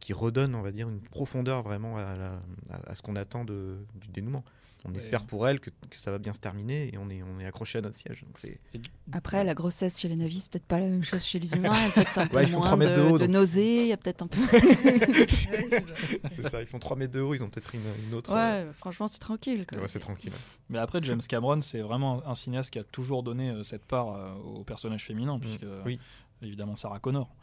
qui 0.00 0.12
redonne, 0.12 0.54
on 0.54 0.62
va 0.62 0.70
dire, 0.72 0.88
une 0.88 1.00
profondeur 1.00 1.62
vraiment 1.62 1.96
à, 1.96 2.16
la- 2.16 2.40
à- 2.70 2.90
à 2.90 2.94
ce 2.94 3.02
qu'on 3.02 3.16
attend 3.16 3.44
de, 3.44 3.78
du 3.94 4.08
dénouement. 4.08 4.44
On 4.86 4.90
Ouais. 4.90 4.98
espère 4.98 5.24
pour 5.24 5.48
elle 5.48 5.60
que, 5.60 5.70
que 5.70 5.96
ça 5.96 6.10
va 6.10 6.18
bien 6.18 6.34
se 6.34 6.40
terminer 6.40 6.90
et 6.92 6.98
on 6.98 7.08
est, 7.08 7.22
on 7.22 7.40
est 7.40 7.46
accroché 7.46 7.78
à 7.78 7.80
notre 7.80 7.96
siège. 7.96 8.22
Donc 8.22 8.36
c'est, 8.36 8.58
Et- 8.74 8.80
Après, 9.12 9.42
la 9.42 9.54
grossesse 9.54 9.98
chez 9.98 10.08
les 10.08 10.16
navis, 10.16 10.40
c'est 10.40 10.50
peut-être 10.50 10.66
pas 10.66 10.78
la 10.78 10.88
même 10.88 11.02
chose 11.02 11.24
chez 11.24 11.38
les 11.38 11.50
humains. 11.56 11.72
Il 11.74 11.84
y 11.84 11.86
a 11.86 11.90
peut-être 11.92 12.18
un 12.18 12.26
peu 12.26 12.36
Ouais, 12.36 12.46
moins 12.50 12.76
de, 12.76 12.84
de 12.94 13.00
haut, 13.00 13.12
de 13.18 13.24
donc- 13.24 13.34
nausées. 13.34 13.80
Il 13.84 13.86
y 13.88 13.92
a 13.92 13.96
peut-être 13.96 14.20
un 14.20 14.26
peu. 14.26 14.40
c'est 15.26 16.42
ça, 16.48 16.60
ils 16.60 16.66
font 16.66 16.78
3 16.78 16.96
mètres 16.96 17.12
de 17.12 17.20
haut, 17.20 17.34
ils 17.34 17.42
ont 17.42 17.48
peut-être 17.48 17.74
une, 17.74 17.80
une 18.08 18.14
autre. 18.14 18.30
ouais, 18.34 18.66
franchement, 18.76 19.08
c'est 19.08 19.18
tranquille. 19.20 19.64
quoi. 19.66 19.78
euh, 19.78 19.82
ouais, 19.84 19.88
c'est 19.88 20.00
tranquille. 20.00 20.32
Mais 20.68 20.78
après, 20.78 21.00
James 21.02 21.20
Cameron, 21.26 21.62
c'est 21.62 21.80
vraiment 21.80 22.22
un 22.28 22.34
cinéaste 22.34 22.70
qui 22.70 22.78
a 22.78 22.84
toujours 22.84 23.22
donné 23.22 23.50
euh, 23.50 23.62
cette 23.62 23.84
part 23.86 24.14
euh, 24.14 24.34
au 24.34 24.64
personnage 24.64 25.04
féminin, 25.04 25.38
puisque. 25.38 25.64
Oui. 25.86 25.98
Évidemment 26.42 26.76
Sarah 26.76 26.98
Connor, 27.00 27.34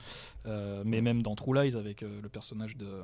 Euh, 0.46 0.84
mais 0.86 1.02
même 1.02 1.22
dans 1.24 1.36
True 1.36 1.54
Lies 1.54 1.76
avec 1.76 2.04
euh, 2.04 2.22
le 2.22 2.30
personnage 2.30 2.76
de 2.78 2.86
euh, 2.86 3.02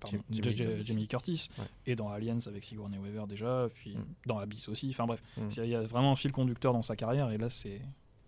pardon, 0.00 0.18
Jim- 0.30 0.42
J- 0.50 0.82
Jamie 0.86 1.02
J- 1.02 1.08
Curtis. 1.08 1.48
Ouais. 1.58 1.64
et 1.86 1.96
dans 1.96 2.08
Aliens 2.10 2.38
avec 2.46 2.64
Sigourney 2.64 2.98
Weaver 2.98 3.26
déjà, 3.28 3.68
puis 3.74 3.96
Mm. 3.96 4.04
dans 4.26 4.38
Abyss 4.38 4.68
aussi. 4.68 4.88
Enfin 4.90 5.06
bref, 5.06 5.22
Mm. 5.36 5.48
il 5.58 5.66
y 5.68 5.74
a 5.74 5.82
vraiment 5.82 6.12
un 6.12 6.16
fil 6.16 6.32
conducteur 6.32 6.72
dans 6.72 6.82
sa 6.82 6.96
carrière, 6.96 7.30
et 7.30 7.38
là 7.38 7.50
c'est 7.50 7.80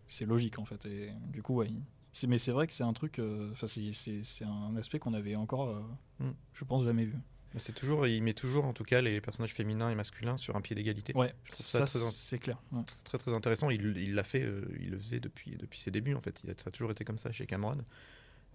c'est 0.09 0.27
logique 0.27 0.59
en 0.59 0.65
fait. 0.67 0.85
Et 0.87 1.11
du 1.33 1.43
coup, 1.43 1.55
ouais, 1.55 1.71
c'est- 2.13 2.27
mais 2.27 2.39
c'est 2.39 2.53
vrai 2.53 2.67
que 2.67 2.73
c'est 2.75 2.85
un 2.85 2.93
truc, 2.93 3.19
c'est- 4.23 4.45
un 4.45 4.77
aspect 4.77 4.99
qu'on 4.99 5.15
avait 5.15 5.37
encore, 5.37 5.75
Mm. 6.21 6.31
je 6.53 6.65
pense, 6.65 6.85
jamais 6.85 7.05
vu. 7.07 7.17
C'est 7.59 7.75
toujours, 7.75 8.07
il 8.07 8.23
met 8.23 8.33
toujours 8.35 8.65
en 8.65 8.73
tout 8.73 8.85
cas 8.85 9.01
les 9.03 9.21
personnages 9.21 9.53
féminins 9.55 9.91
et 9.91 9.95
masculins 9.95 10.37
sur 10.37 10.57
un 10.57 10.61
pied 10.61 10.75
d'égalité. 10.75 11.13
Ouais, 11.17 11.35
Je 11.45 11.53
trouve 11.53 11.67
ça 11.67 11.87
ça, 11.87 12.11
c'est 12.11 12.39
clair. 12.39 12.59
ouais. 12.73 12.83
Très 13.05 13.19
très 13.19 13.33
intéressant. 13.33 13.69
Il 13.71 13.97
il 13.99 14.15
l'a 14.15 14.25
fait, 14.25 14.43
euh, 14.43 14.65
il 14.81 14.91
le 14.91 14.99
faisait 14.99 15.21
depuis, 15.21 15.57
depuis 15.57 15.79
ses 15.79 15.91
débuts 15.91 16.15
en 16.15 16.21
fait. 16.21 16.41
Il 16.45 16.51
a, 16.51 16.55
ça 16.57 16.69
a 16.69 16.71
toujours 16.71 16.91
été 16.91 17.05
comme 17.05 17.19
ça 17.19 17.31
chez 17.33 17.47
Cameron. 17.47 17.79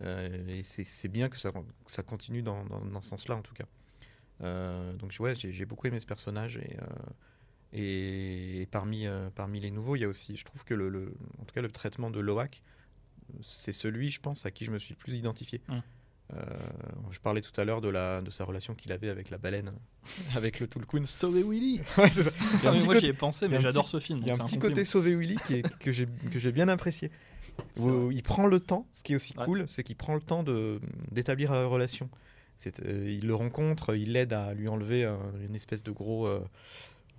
Euh, 0.01 0.47
et 0.47 0.63
c'est 0.63 1.07
bien 1.07 1.29
que 1.29 1.37
ça, 1.37 1.51
que 1.51 1.91
ça 1.91 2.03
continue 2.03 2.41
dans, 2.43 2.63
dans, 2.65 2.81
dans 2.85 3.01
ce 3.01 3.09
sens-là 3.09 3.35
en 3.35 3.41
tout 3.41 3.53
cas. 3.55 3.65
Euh, 4.41 4.93
donc 4.93 5.15
ouais, 5.19 5.35
j'ai 5.35 5.51
j'ai 5.51 5.65
beaucoup 5.65 5.87
aimé 5.87 5.99
ce 5.99 6.05
personnage 6.05 6.57
et, 6.57 6.77
et, 7.73 8.61
et 8.61 8.65
parmi, 8.67 9.05
parmi 9.35 9.59
les 9.59 9.71
nouveaux, 9.71 9.95
il 9.95 9.99
y 10.01 10.05
a 10.05 10.07
aussi, 10.07 10.35
je 10.35 10.45
trouve 10.45 10.63
que 10.63 10.73
le, 10.73 10.89
le- 10.89 11.13
en 11.39 11.45
tout 11.45 11.53
cas 11.53 11.61
le 11.61 11.71
traitement 11.71 12.09
de 12.11 12.19
Loak, 12.19 12.61
c'est 13.41 13.71
celui, 13.73 14.09
je 14.11 14.21
pense, 14.21 14.45
à 14.45 14.51
qui 14.51 14.65
je 14.65 14.71
me 14.71 14.79
suis 14.79 14.93
le 14.93 14.97
plus 14.99 15.13
identifié. 15.15 15.61
Hum. 15.69 15.81
Euh, 16.33 16.43
je 17.11 17.19
parlais 17.19 17.39
tout 17.41 17.59
à 17.59 17.63
l'heure 17.63 17.79
de, 17.79 17.87
la, 17.87 18.19
de 18.21 18.29
sa 18.29 18.43
relation 18.43 18.75
qu'il 18.75 18.91
avait 18.91 19.07
avec 19.07 19.29
la 19.29 19.37
baleine, 19.37 19.71
avec 20.35 20.59
le 20.59 20.67
Tulkun. 20.67 21.05
Sauver 21.05 21.41
Willy 21.43 21.79
Ouais, 21.97 22.09
c'est 22.11 22.23
ça. 22.23 22.31
Moi 22.63 22.79
côté- 22.85 22.99
j'y 22.99 23.05
ai 23.07 23.13
pensé, 23.13 23.47
mais 23.47 23.61
j'adore 23.61 23.87
ce 23.87 23.99
film. 23.99 24.19
Il 24.21 24.27
y 24.27 24.31
a 24.31 24.33
un 24.33 24.37
petit 24.45 24.59
côté 24.59 24.83
Sauver 24.83 25.15
Willy 25.15 25.37
qui 25.47 25.53
est- 25.55 25.77
que 25.79 25.91
j'ai 25.91 26.05
que 26.31 26.37
j'ai 26.39 26.51
bien 26.51 26.67
apprécié. 26.67 27.11
Où 27.77 28.11
il 28.11 28.21
prend 28.23 28.45
le 28.45 28.59
temps, 28.59 28.87
ce 28.91 29.03
qui 29.03 29.13
est 29.13 29.15
aussi 29.15 29.33
Ouais. 29.37 29.45
cool, 29.45 29.65
c'est 29.69 29.83
qu'il 29.83 29.95
prend 29.95 30.15
le 30.15 30.21
temps 30.21 30.43
de 30.43 30.79
d'établir 31.11 31.53
la 31.53 31.65
relation. 31.65 32.09
C'est, 32.57 32.79
euh, 32.81 33.09
il 33.09 33.25
le 33.25 33.35
rencontre, 33.35 33.95
il 33.95 34.13
l'aide 34.13 34.33
à 34.33 34.53
lui 34.53 34.67
enlever 34.67 35.05
un- 35.05 35.19
une 35.47 35.55
espèce 35.55 35.81
de 35.83 35.91
gros 35.91 36.25
euh, 36.27 36.43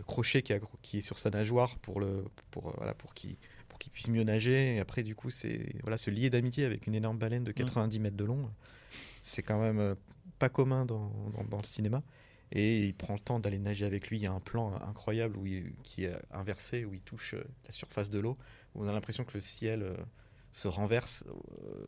crochet 0.07 0.43
qui, 0.83 0.99
est 0.99 1.01
sur 1.01 1.19
sa 1.19 1.31
nageoire 1.31 1.77
pour 1.79 1.99
le 2.01 2.25
pour 2.51 2.73
voilà 2.77 2.93
pour 2.95 3.15
qu'il 3.15 3.37
pour 3.69 3.79
qu'il 3.79 3.91
puisse 3.91 4.09
mieux 4.09 4.23
nager. 4.25 4.77
Et 4.77 4.81
après 4.81 5.03
du 5.03 5.15
coup 5.15 5.31
c'est 5.31 5.67
voilà 5.83 5.97
se 5.97 6.11
lier 6.11 6.29
d'amitié 6.29 6.65
avec 6.67 6.87
une 6.87 6.95
énorme 6.95 7.19
baleine 7.19 7.45
de 7.45 7.53
90 7.53 7.99
mètres 8.01 8.17
de 8.17 8.25
long. 8.25 8.51
C'est 9.29 9.43
quand 9.43 9.61
même 9.61 9.79
euh, 9.79 9.95
pas 10.39 10.49
commun 10.49 10.85
dans, 10.87 11.11
dans, 11.37 11.45
dans 11.45 11.59
le 11.59 11.65
cinéma. 11.67 12.03
Et 12.51 12.87
il 12.87 12.95
prend 12.95 13.13
le 13.13 13.21
temps 13.21 13.39
d'aller 13.41 13.59
nager 13.59 13.85
avec 13.85 14.09
lui. 14.09 14.17
Il 14.19 14.23
y 14.23 14.27
a 14.27 14.33
un 14.33 14.41
plan 14.41 14.75
incroyable 14.81 15.37
où 15.37 15.47
il- 15.47 15.75
qui 15.83 16.05
est 16.05 16.17
inversé, 16.33 16.85
où 16.87 16.95
il 16.95 17.01
touche 17.03 17.35
euh, 17.35 17.45
la 17.67 17.73
surface 17.73 18.09
de 18.09 18.19
l'eau, 18.21 18.39
où 18.75 18.85
on 18.85 18.89
a 18.89 18.93
l'impression 18.93 19.25
que 19.25 19.35
le 19.35 19.41
ciel 19.41 19.83
euh, 19.83 19.95
se 20.51 20.67
renverse. 20.67 21.25
euh, 21.29 21.33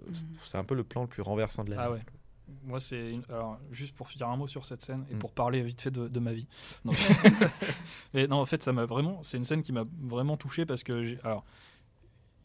Mhm. 0.09 0.15
C'est 0.45 0.59
un 0.59 0.65
peu 0.65 0.75
le 0.75 0.85
plan 0.85 1.01
le 1.03 1.09
plus 1.09 1.23
renversant 1.23 1.65
de 1.65 1.71
la 1.71 1.83
Ah 1.85 1.91
ouais. 1.93 2.03
Moi, 2.65 2.79
c'est 2.81 3.13
une- 3.13 3.25
alors 3.31 3.59
juste 3.71 3.95
pour 3.95 4.09
dire 4.09 4.29
un 4.29 4.37
mot 4.37 4.49
sur 4.49 4.67
cette 4.67 4.83
scène 4.83 5.07
et 5.09 5.15
Mm. 5.15 5.19
pour 5.21 5.33
parler 5.33 5.63
vite 5.63 5.81
fait 5.81 5.91
de, 5.93 6.09
de 6.09 6.21
ma 6.21 6.33
vie. 6.33 6.47
Non, 6.85 6.93
mais 8.13 8.27
non, 8.27 8.37
en 8.37 8.47
fait, 8.47 8.63
ça 8.63 8.73
m'a 8.73 8.85
vraiment. 8.87 9.23
C'est 9.23 9.37
une 9.39 9.45
scène 9.45 9.63
qui 9.63 9.73
m'a 9.73 9.85
vraiment 10.03 10.37
touché 10.37 10.67
parce 10.67 10.83
que 10.83 11.17
alors. 11.25 11.45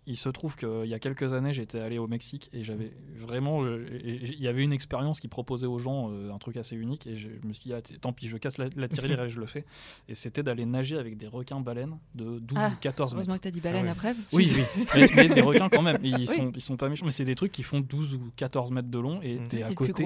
Il 0.07 0.17
se 0.17 0.29
trouve 0.29 0.55
qu'il 0.55 0.85
y 0.85 0.93
a 0.93 0.99
quelques 0.99 1.33
années, 1.33 1.51
j'étais 1.51 1.79
allé 1.79 1.97
au 1.97 2.05
Mexique 2.07 2.49
et 2.53 2.63
j'avais 2.63 2.91
vraiment. 3.17 3.63
euh, 3.63 3.87
Il 4.03 4.39
y 4.39 4.47
avait 4.47 4.63
une 4.63 4.71
expérience 4.73 5.19
qui 5.19 5.27
proposait 5.27 5.65
aux 5.65 5.79
gens 5.79 6.11
euh, 6.11 6.31
un 6.31 6.37
truc 6.37 6.57
assez 6.57 6.75
unique 6.75 7.07
et 7.07 7.17
je 7.17 7.27
me 7.43 7.53
suis 7.53 7.63
dit, 7.63 7.73
ah, 7.73 7.81
tant 8.01 8.13
pis, 8.13 8.27
je 8.27 8.37
casse 8.37 8.59
la, 8.59 8.67
la 8.75 8.87
tirelire 8.87 9.23
et 9.23 9.29
je 9.29 9.39
le 9.39 9.47
fais. 9.47 9.65
Et 10.07 10.13
c'était 10.13 10.43
d'aller 10.43 10.65
nager 10.65 10.97
avec 10.99 11.17
des 11.17 11.25
requins-baleines 11.27 11.97
de 12.13 12.37
12 12.37 12.57
Ah, 12.61 12.71
ou 12.71 12.77
14 12.79 13.13
mètres. 13.15 13.15
Heureusement 13.17 13.35
que 13.37 13.41
tu 13.41 13.47
as 13.47 13.51
dit 13.51 13.61
baleine 13.61 13.85
ouais. 13.85 13.89
après. 13.89 14.13
Oui, 14.31 14.45
je- 14.45 14.57
oui. 14.61 14.65
Mais, 14.95 15.09
mais 15.15 15.29
des 15.29 15.41
requins 15.41 15.69
quand 15.69 15.81
même. 15.81 15.97
Ils, 16.03 16.15
Oui. 16.15 16.27
sont, 16.27 16.51
ils 16.53 16.61
sont 16.61 16.77
pas 16.77 16.87
méchants, 16.87 17.05
mais 17.05 17.11
c'est 17.11 17.25
des 17.25 17.33
trucs 17.35 17.51
qui 17.51 17.63
font 17.63 17.79
12 17.79 18.13
ou 18.13 18.31
14 18.35 18.69
mètres 18.71 18.89
de 18.89 18.99
long 18.99 19.19
et 19.23 19.35
Mm. 19.39 19.47
t'es 19.49 19.57
C'est 19.57 19.63
à 19.63 19.69
le 19.69 19.75
plus 19.75 19.87
côté. 19.87 20.03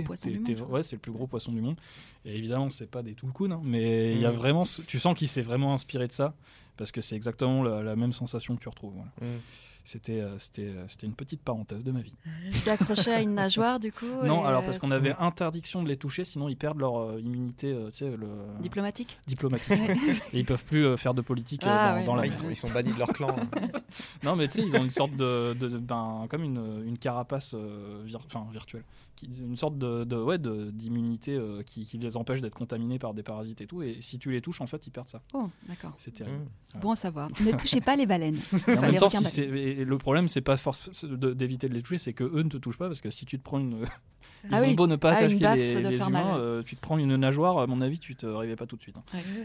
ouais, 0.70 0.84
c'est 0.84 0.96
le 0.96 1.00
plus 1.02 1.12
gros 1.12 1.28
poisson 1.28 1.52
du 1.52 1.60
monde. 1.62 1.76
Et 2.24 2.38
évidemment, 2.38 2.70
c'est 2.70 2.90
pas 2.90 3.04
des 3.04 3.16
Tulkun, 3.16 3.52
hein, 3.52 3.62
mais 3.66 4.14
il 4.14 4.22
y 4.22 4.26
a 4.26 4.32
Mm. 4.32 4.36
vraiment. 4.36 4.64
Tu 4.88 4.98
sens 5.00 5.14
qu'il 5.18 5.28
s'est 5.28 5.42
vraiment 5.42 5.74
inspiré 5.74 6.08
de 6.08 6.14
ça 6.14 6.34
parce 6.78 6.92
que 6.94 7.02
c'est 7.02 7.18
exactement 7.18 7.62
la, 7.64 7.84
la 7.84 7.98
même 7.98 8.14
sensation 8.14 8.56
que 8.56 8.62
tu 8.62 8.70
retrouves. 8.70 8.94
voilà. 8.94 9.12
Mm. 9.22 9.40
C'était, 9.86 10.20
euh, 10.22 10.38
c'était, 10.38 10.66
euh, 10.68 10.86
c'était 10.88 11.08
une 11.08 11.14
petite 11.16 11.42
parenthèse 11.42 11.84
de 11.84 11.92
ma 11.92 12.02
vie. 12.02 12.14
Tu 12.52 12.60
t'es 12.62 12.70
accroché 12.70 13.12
à 13.12 13.22
une 13.22 13.34
nageoire 13.34 13.80
du 13.80 13.92
coup 13.92 14.06
Non, 14.24 14.44
et, 14.44 14.48
alors 14.48 14.62
euh, 14.62 14.66
parce 14.66 14.78
qu'on 14.78 14.92
avait 14.92 15.16
interdiction 15.20 15.82
de 15.82 15.88
les 15.90 15.98
toucher, 15.98 16.26
sinon 16.26 16.48
ils 16.48 16.56
perdent 16.58 16.80
leur 16.80 16.98
euh, 16.98 17.20
immunité, 17.20 17.72
euh, 17.74 17.90
tu 17.90 18.00
sais, 18.00 18.10
le 18.12 18.28
Diplomatique 18.62 19.18
diplomatique. 19.26 19.72
et 20.34 20.40
ils 20.40 20.46
peuvent 20.46 20.64
plus 20.66 20.86
euh, 20.86 20.98
faire 20.98 21.14
de 21.16 21.22
politique 21.22 21.64
euh, 21.64 21.68
Ah, 21.70 21.92
dans, 21.94 21.98
ouais, 22.00 22.06
dans 22.06 22.16
la 22.16 22.22
ouais. 22.22 22.28
ils, 22.28 22.34
sont, 22.34 22.50
ils 22.50 22.56
sont 22.56 22.70
bannis 22.70 22.94
de 22.94 23.00
leur 23.00 23.10
clan. 23.10 23.36
hein. 23.40 23.68
Non, 24.24 24.36
mais 24.36 24.48
tu 24.48 24.62
sais, 24.62 24.68
ils 24.68 24.76
ont 24.76 24.84
une 24.84 24.92
sorte 24.92 25.16
de, 25.16 25.54
de- 25.56 25.68
de- 25.68 25.78
ben, 25.80 26.28
comme 26.30 26.44
une, 26.44 26.84
une 26.86 26.98
carapace 27.00 27.54
euh, 27.56 28.04
vir- 28.06 28.52
virtuelle, 28.52 28.84
qui, 29.16 29.26
une 29.26 29.58
sorte 29.58 29.78
de, 29.80 30.04
de- 30.04 30.16
ouais, 30.22 30.38
de- 30.38 30.70
d'immunité 30.70 31.34
euh, 31.36 31.64
qui, 31.64 31.86
qui 31.86 31.98
les 31.98 32.16
empêche 32.16 32.42
d'être 32.42 32.54
contaminés 32.54 33.00
par 33.00 33.16
des 33.16 33.24
parasites 33.24 33.62
et 33.62 33.66
tout. 33.68 33.82
Et 33.82 33.98
si 34.02 34.20
tu 34.20 34.30
les 34.32 34.42
touches, 34.42 34.62
en 34.62 34.68
fait, 34.68 34.86
ils 34.86 34.92
perdent 34.92 35.10
ça. 35.10 35.22
Oh, 35.34 35.50
d'accord. 35.68 35.94
C'est 35.98 36.12
terrible. 36.14 36.38
Mm. 36.76 36.80
Bon 36.82 36.92
à 36.92 36.96
savoir. 36.96 37.30
Ne 37.42 37.52
touchez 37.54 37.82
pas 37.82 37.96
les 37.96 38.06
baleines. 38.06 38.38
En 38.68 38.82
même 38.82 38.98
temps, 38.98 39.10
si 39.10 39.26
c'est- 39.26 39.48
et 39.72 39.86
le 39.86 39.98
problème, 39.98 40.28
c'est 40.28 40.42
pas 40.42 40.58
force 40.58 41.06
d'éviter 41.06 41.68
de 41.70 41.74
les 41.74 41.82
toucher, 41.82 41.98
c'est 41.98 42.14
que 42.14 42.24
eux 42.24 42.44
ne 42.44 42.50
te 42.50 42.58
touchent 42.58 42.78
pas 42.78 42.88
parce 42.88 43.02
que 43.02 43.10
si 43.10 43.26
tu 43.26 43.38
te 43.38 43.44
prends 43.44 43.60
une. 43.60 43.86
Ils 44.46 44.54
Ah 44.54 44.62
ont 44.62 44.68
oui. 44.68 44.74
beau 44.76 44.88
ne 44.88 44.96
pas 44.96 45.12
Ah, 45.16 45.20
une 45.24 45.26
attaquer 45.26 45.40
baffe, 45.44 45.58
les, 45.58 45.82
les 45.82 45.98
humains, 45.98 46.10
mal. 46.10 46.40
euh, 46.40 46.64
tu 46.64 46.78
te 46.78 46.82
prends 46.82 46.98
une 46.98 47.14
nageoire, 47.18 47.60
à 47.60 47.68
mon 47.68 47.82
avis, 47.82 48.00
tu 48.00 48.16
te 48.16 48.26
réveilles 48.26 48.56
pas 48.56 48.68
tout 48.68 48.78
de 48.78 48.82
suite. 48.82 48.96
hein. 48.98 49.04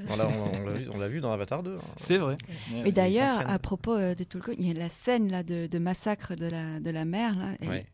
On, 0.09 0.12
on 0.12 0.16
l'a 0.16 0.26
vu, 0.28 0.88
on 0.93 0.99
l'a 0.99 1.09
vu 1.09 1.21
dans 1.21 1.33
Avatar 1.33 1.64
2. 1.64 1.75
hein. 1.76 1.81
C'est 1.97 2.16
vrai. 2.19 2.37
Mais, 2.71 2.83
Mais 2.85 2.93
d'ailleurs, 2.93 3.43
à 3.50 3.59
propos 3.59 3.97
euh, 3.97 4.14
des 4.14 4.25
Tulkun, 4.25 4.52
il 4.57 4.69
y 4.69 4.71
a 4.71 4.75
la 4.75 4.88
scène 4.88 5.33
là 5.33 5.43
de, 5.43 5.66
de 5.66 5.78
massacre 5.78 6.37
de 6.37 6.47
la, 6.47 6.78
de 6.78 6.90
la 6.90 7.04
mer 7.04 7.35
là, 7.35 7.57
elle 7.61 7.69
Ouais. 7.71 7.78
est 7.81 7.87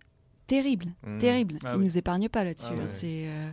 terrible, 0.46 0.88
Mm. 1.06 1.18
terrible. 1.18 1.54
Ah 1.64 1.70
il 1.75 1.78
oui. 1.78 1.84
nous 1.87 1.96
épargne 1.96 2.28
pas 2.28 2.44
là-dessus. 2.44 2.66
Ah 2.70 2.75
ouais. 2.75 2.82
hein, 2.82 2.88
C'est 2.88 3.28
euh, 3.28 3.50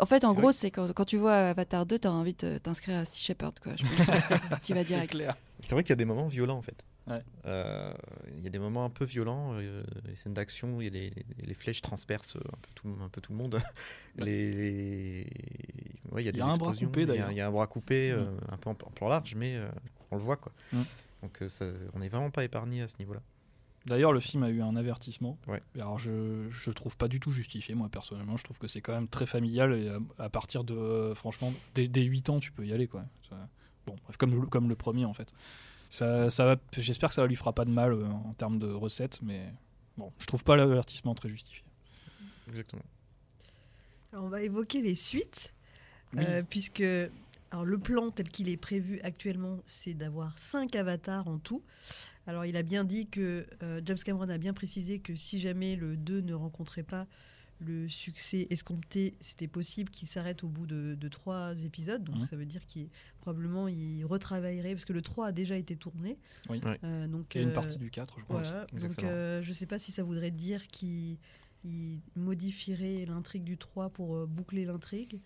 en 0.00 0.06
fait, 0.06 0.24
en 0.24 0.32
gros, 0.32 0.50
c'est 0.50 0.70
quand, 0.70 0.90
quand 0.94 1.04
tu 1.04 1.18
vois 1.18 1.34
Avatar 1.50 1.84
2, 1.84 1.98
t'as 1.98 2.08
envie 2.10 2.32
de 2.34 2.56
t'inscrire 2.56 2.96
à 3.00 3.04
Sea 3.04 3.22
Shepherd, 3.22 3.52
quoi. 3.62 3.72
Je 3.76 3.82
pense 3.84 4.06
que 4.06 4.56
tu 4.62 4.72
vas 4.72 4.82
direct. 4.82 5.10
clair. 5.12 5.36
C'est 5.60 5.72
vrai 5.74 5.82
qu'il 5.84 5.90
y 5.90 5.92
a 5.92 5.96
des 5.96 6.04
moments 6.06 6.26
violents 6.28 6.56
en 6.56 6.62
fait. 6.62 6.82
Ouais. 7.06 7.22
Euh, 7.46 7.92
Il 8.36 8.42
y 8.42 8.46
a 8.46 8.50
des 8.50 8.58
moments 8.58 8.84
un 8.84 8.90
peu 8.90 9.04
violents, 9.04 9.54
euh, 9.54 9.82
les 10.08 10.16
scènes 10.16 10.34
d'action, 10.34 10.78
les, 10.80 10.90
les- 10.90 11.12
les 11.38 11.54
flèches 11.54 11.80
transpercent 11.82 12.36
un 12.36 12.58
peu 12.62 12.70
tout, 12.74 12.96
un 13.02 13.08
peu 13.08 13.20
tout 13.20 13.32
le 13.32 13.38
monde. 13.38 13.58
les, 14.16 14.50
les- 14.52 15.26
ouais, 16.10 16.22
il 16.22 16.26
y 16.26 16.28
a 16.28 16.32
des 16.32 16.38
y 16.38 16.42
a 16.42 16.46
un 16.46 16.56
bras 16.56 16.74
coupé, 16.74 17.02
il 17.02 17.08
y 17.08 17.10
a- 17.10 17.12
d'ailleurs. 17.12 17.30
Il 17.30 17.36
y, 17.36 17.40
a 17.40 17.46
un 17.46 17.50
bras 17.50 17.66
coupé, 17.66 18.10
euh, 18.10 18.24
Mm. 18.24 18.38
un 18.52 18.56
peu 18.56 18.70
en, 18.70 18.72
en 18.72 18.90
plan 18.90 19.08
large, 19.08 19.34
mais 19.36 19.56
euh, 19.56 19.68
on 20.10 20.16
le 20.16 20.22
voit 20.22 20.36
quoi. 20.36 20.52
Mm. 20.72 20.82
Donc 21.22 21.44
ça- 21.48 21.64
on 21.94 22.00
n'est 22.00 22.08
vraiment 22.08 22.30
pas 22.30 22.44
épargné 22.44 22.82
à 22.82 22.88
ce 22.88 22.96
niveau-là. 22.98 23.20
D'ailleurs, 23.86 24.12
le 24.12 24.18
film 24.18 24.42
a 24.42 24.50
eu 24.50 24.60
un 24.62 24.74
avertissement. 24.74 25.38
Ouais. 25.46 25.62
Alors, 25.76 25.96
je 26.00 26.48
je 26.50 26.70
trouve 26.72 26.96
pas 26.96 27.06
du 27.06 27.20
tout 27.20 27.30
justifié, 27.30 27.76
moi, 27.76 27.88
personnellement. 27.88 28.36
Je 28.36 28.42
trouve 28.42 28.58
que 28.58 28.66
c'est 28.66 28.80
quand 28.80 28.92
même 28.92 29.06
très 29.06 29.26
familial. 29.26 29.74
Et 29.80 29.88
à, 29.88 30.24
à 30.24 30.28
partir 30.28 30.64
de, 30.64 31.12
franchement, 31.14 31.52
dès, 31.76 31.86
dès 31.86 32.02
8 32.02 32.28
ans, 32.30 32.40
tu 32.40 32.50
peux 32.50 32.66
y 32.66 32.72
aller, 32.72 32.88
quoi. 32.88 33.04
Ça- 33.30 33.48
bon, 33.86 33.94
bref, 34.02 34.16
comme, 34.16 34.40
le- 34.40 34.46
comme 34.48 34.68
le 34.68 34.74
premier, 34.74 35.04
en 35.04 35.14
fait. 35.14 35.32
Ça, 35.88 36.30
ça 36.30 36.44
va, 36.44 36.56
j'espère 36.76 37.10
que 37.10 37.14
ça 37.14 37.26
lui 37.26 37.36
fera 37.36 37.52
pas 37.52 37.64
de 37.64 37.70
mal 37.70 37.92
euh, 37.92 38.04
en 38.06 38.32
termes 38.34 38.58
de 38.58 38.66
recettes, 38.66 39.20
mais 39.22 39.52
bon, 39.96 40.12
je 40.18 40.26
trouve 40.26 40.44
pas 40.44 40.56
l'avertissement 40.56 41.14
très 41.14 41.28
justifié. 41.28 41.64
Exactement. 42.48 42.82
Alors, 44.12 44.24
on 44.24 44.28
va 44.28 44.42
évoquer 44.42 44.82
les 44.82 44.94
suites, 44.94 45.52
Oui. 46.14 46.24
euh, 46.24 46.42
puisque 46.48 46.82
alors, 47.50 47.64
le 47.64 47.78
plan 47.78 48.10
tel 48.10 48.28
qu'il 48.28 48.48
est 48.48 48.56
prévu 48.56 49.00
actuellement, 49.00 49.58
c'est 49.66 49.94
d'avoir 49.94 50.36
cinq 50.38 50.74
avatars 50.74 51.28
en 51.28 51.38
tout. 51.38 51.62
Alors 52.28 52.44
il 52.44 52.56
a 52.56 52.64
bien 52.64 52.82
dit 52.82 53.06
que 53.06 53.46
euh, 53.62 53.80
James 53.84 53.98
Cameron 54.04 54.28
a 54.28 54.38
bien 54.38 54.52
précisé 54.52 54.98
que 54.98 55.14
si 55.14 55.38
jamais 55.38 55.76
le 55.76 55.96
2 55.96 56.22
ne 56.22 56.34
rencontrait 56.34 56.82
pas 56.82 57.06
le 57.58 57.88
succès 57.88 58.46
escompté, 58.50 59.14
c'était 59.20 59.48
possible 59.48 59.90
qu'il 59.90 60.08
s'arrête 60.08 60.44
au 60.44 60.48
bout 60.48 60.66
de, 60.66 60.94
de 60.94 61.08
trois 61.08 61.54
épisodes. 61.64 62.04
Donc 62.04 62.24
ça 62.26 62.36
veut 62.36 62.44
dire 62.44 62.66
qu'il 62.66 62.88
probablement 63.20 63.66
il 63.66 64.04
retravaillerait 64.04 64.72
parce 64.72 64.84
que 64.84 64.92
le 64.92 65.02
3 65.02 65.28
a 65.28 65.32
déjà 65.32 65.56
été 65.56 65.74
tourné. 65.74 66.16
Oui. 66.48 66.60
Euh, 66.84 67.08
donc 67.08 67.34
Il 67.34 67.38
y 67.38 67.40
a 67.40 67.44
une 67.44 67.50
euh, 67.50 67.54
partie 67.54 67.78
du 67.78 67.90
4, 67.90 68.18
je 68.20 68.24
crois. 68.24 68.42
voilà, 68.42 68.66
donc 68.72 69.02
euh, 69.02 69.42
je 69.42 69.48
ne 69.48 69.54
sais 69.54 69.66
pas 69.66 69.78
si 69.78 69.90
ça 69.90 70.02
voudrait 70.04 70.30
dire 70.30 70.66
qu'il 70.68 71.18
il 71.64 71.98
modifierait 72.14 73.04
l'intrigue 73.06 73.42
du 73.42 73.58
3 73.58 73.90
pour 73.90 74.14
euh, 74.16 74.26
boucler 74.26 74.64
l'intrigue. 74.64 75.18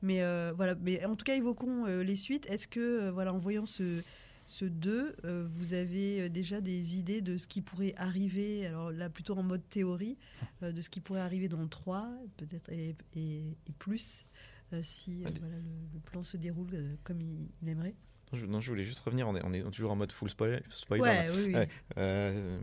Mais 0.00 0.22
euh, 0.22 0.52
voilà, 0.56 0.74
mais 0.76 1.04
en 1.04 1.16
tout 1.16 1.24
cas 1.24 1.34
évoquons 1.34 1.86
euh, 1.86 2.02
les 2.02 2.16
suites. 2.16 2.48
Est-ce 2.50 2.68
que 2.68 2.80
euh, 2.80 3.10
voilà, 3.12 3.32
en 3.34 3.38
voyant 3.38 3.66
ce 3.66 4.02
ce 4.46 4.64
2, 4.64 5.16
euh, 5.24 5.46
vous 5.48 5.72
avez 5.74 6.22
euh, 6.22 6.28
déjà 6.28 6.60
des 6.60 6.96
idées 6.96 7.20
de 7.22 7.38
ce 7.38 7.46
qui 7.46 7.60
pourrait 7.62 7.94
arriver, 7.96 8.66
alors 8.66 8.90
là 8.90 9.08
plutôt 9.08 9.36
en 9.38 9.42
mode 9.42 9.66
théorie, 9.68 10.16
euh, 10.62 10.72
de 10.72 10.80
ce 10.82 10.90
qui 10.90 11.00
pourrait 11.00 11.20
arriver 11.20 11.48
dans 11.48 11.60
le 11.62 11.68
3, 11.68 12.08
peut-être, 12.36 12.70
et, 12.70 12.94
et- 13.16 13.56
et 13.66 13.72
plus, 13.78 14.24
euh, 14.72 14.80
si 14.82 15.24
euh, 15.24 15.28
voilà, 15.40 15.56
le, 15.56 15.62
le 15.94 16.00
plan 16.00 16.22
se 16.22 16.36
déroule 16.36 16.70
euh, 16.74 16.94
comme 17.04 17.20
il, 17.20 17.48
il 17.62 17.68
aimerait. 17.68 17.94
Non 18.32 18.38
je, 18.38 18.46
non, 18.46 18.60
je 18.60 18.70
voulais 18.70 18.82
juste 18.84 18.98
revenir, 19.00 19.28
on 19.28 19.36
est, 19.36 19.42
on 19.44 19.52
est 19.52 19.62
toujours 19.70 19.92
en 19.92 19.96
mode 19.96 20.10
full 20.12 20.28
spoiler. 20.30 20.60
spoiler 20.70 21.04
là. 21.04 21.26
Ouais, 21.26 21.30
oui, 21.36 21.42
oui. 21.46 21.54
Ouais. 21.54 21.68
Euh, 21.98 22.58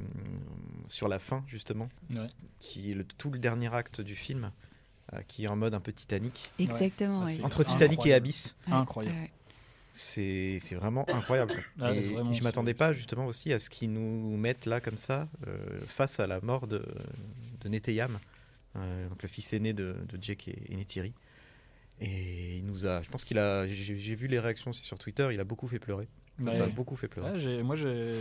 sur 0.88 1.07
la 1.07 1.19
fin 1.19 1.43
justement, 1.47 1.89
Ouais. 2.09 2.27
qui 2.59 2.91
est 2.91 2.93
le, 2.93 3.03
tout 3.05 3.31
le 3.31 3.39
dernier 3.39 3.73
acte 3.73 4.01
du 4.01 4.15
film, 4.15 4.51
euh, 5.13 5.21
qui 5.27 5.45
est 5.45 5.50
en 5.50 5.55
mode 5.55 5.73
un 5.73 5.79
peu 5.79 5.91
Titanic. 5.93 6.50
Exactement. 6.59 7.25
Entre 7.43 7.63
Titanic 7.63 8.05
et. 8.05 8.13
Abyss. 8.13 8.55
Ouais, 8.67 8.73
incroyable. 8.73 9.17
C'est 9.93 10.60
vraiment 10.74 11.05
incroyable. 11.10 11.53
Ah, 11.81 11.93
et 11.93 12.13
vraiment, 12.13 12.33
je 12.33 12.43
m'attendais 12.43 12.74
pas 12.74 12.93
justement 12.93 13.25
aussi 13.25 13.51
à 13.53 13.60
ce 13.60 13.69
qu'ils 13.69 13.91
nous 13.91 14.38
mettent 14.38 14.65
là 14.65 14.79
comme 14.81 14.98
ça 14.98 15.27
euh, 15.48 15.79
face 15.88 16.19
à 16.19 16.27
la 16.27 16.39
mort 16.41 16.67
de, 16.67 16.86
de 17.62 17.69
Neteyam, 17.69 18.19
euh, 18.75 19.10
donc 19.10 19.21
le 19.24 19.27
fils 19.27 19.51
aîné 19.53 19.74
de, 19.74 19.95
de 20.07 20.17
Jake 20.21 20.48
et, 20.48 20.74
et. 20.74 21.13
Et 22.03 22.57
il 22.57 22.65
nous 22.65 22.86
a, 22.88 23.01
je 23.03 23.10
pense 23.10 23.24
qu'il 23.24 23.38
a, 23.38 23.67
j'ai 23.67 24.15
vu 24.15 24.27
les 24.27 24.39
réactions 24.39 24.71
aussi 24.71 24.83
sur 24.83 24.98
Twitter, 24.98 25.29
il 25.31 25.39
a 25.39 25.43
beaucoup 25.43 25.67
fait 25.67 25.79
pleurer. 25.79 26.07
Ouais. 26.39 26.57
Ça 26.57 26.63
a 26.63 26.67
beaucoup 26.67 26.95
fait 26.95 27.07
pleurer. 27.07 27.31
Ouais, 27.31 27.63
moi, 27.63 27.75
j'ai 27.75 28.15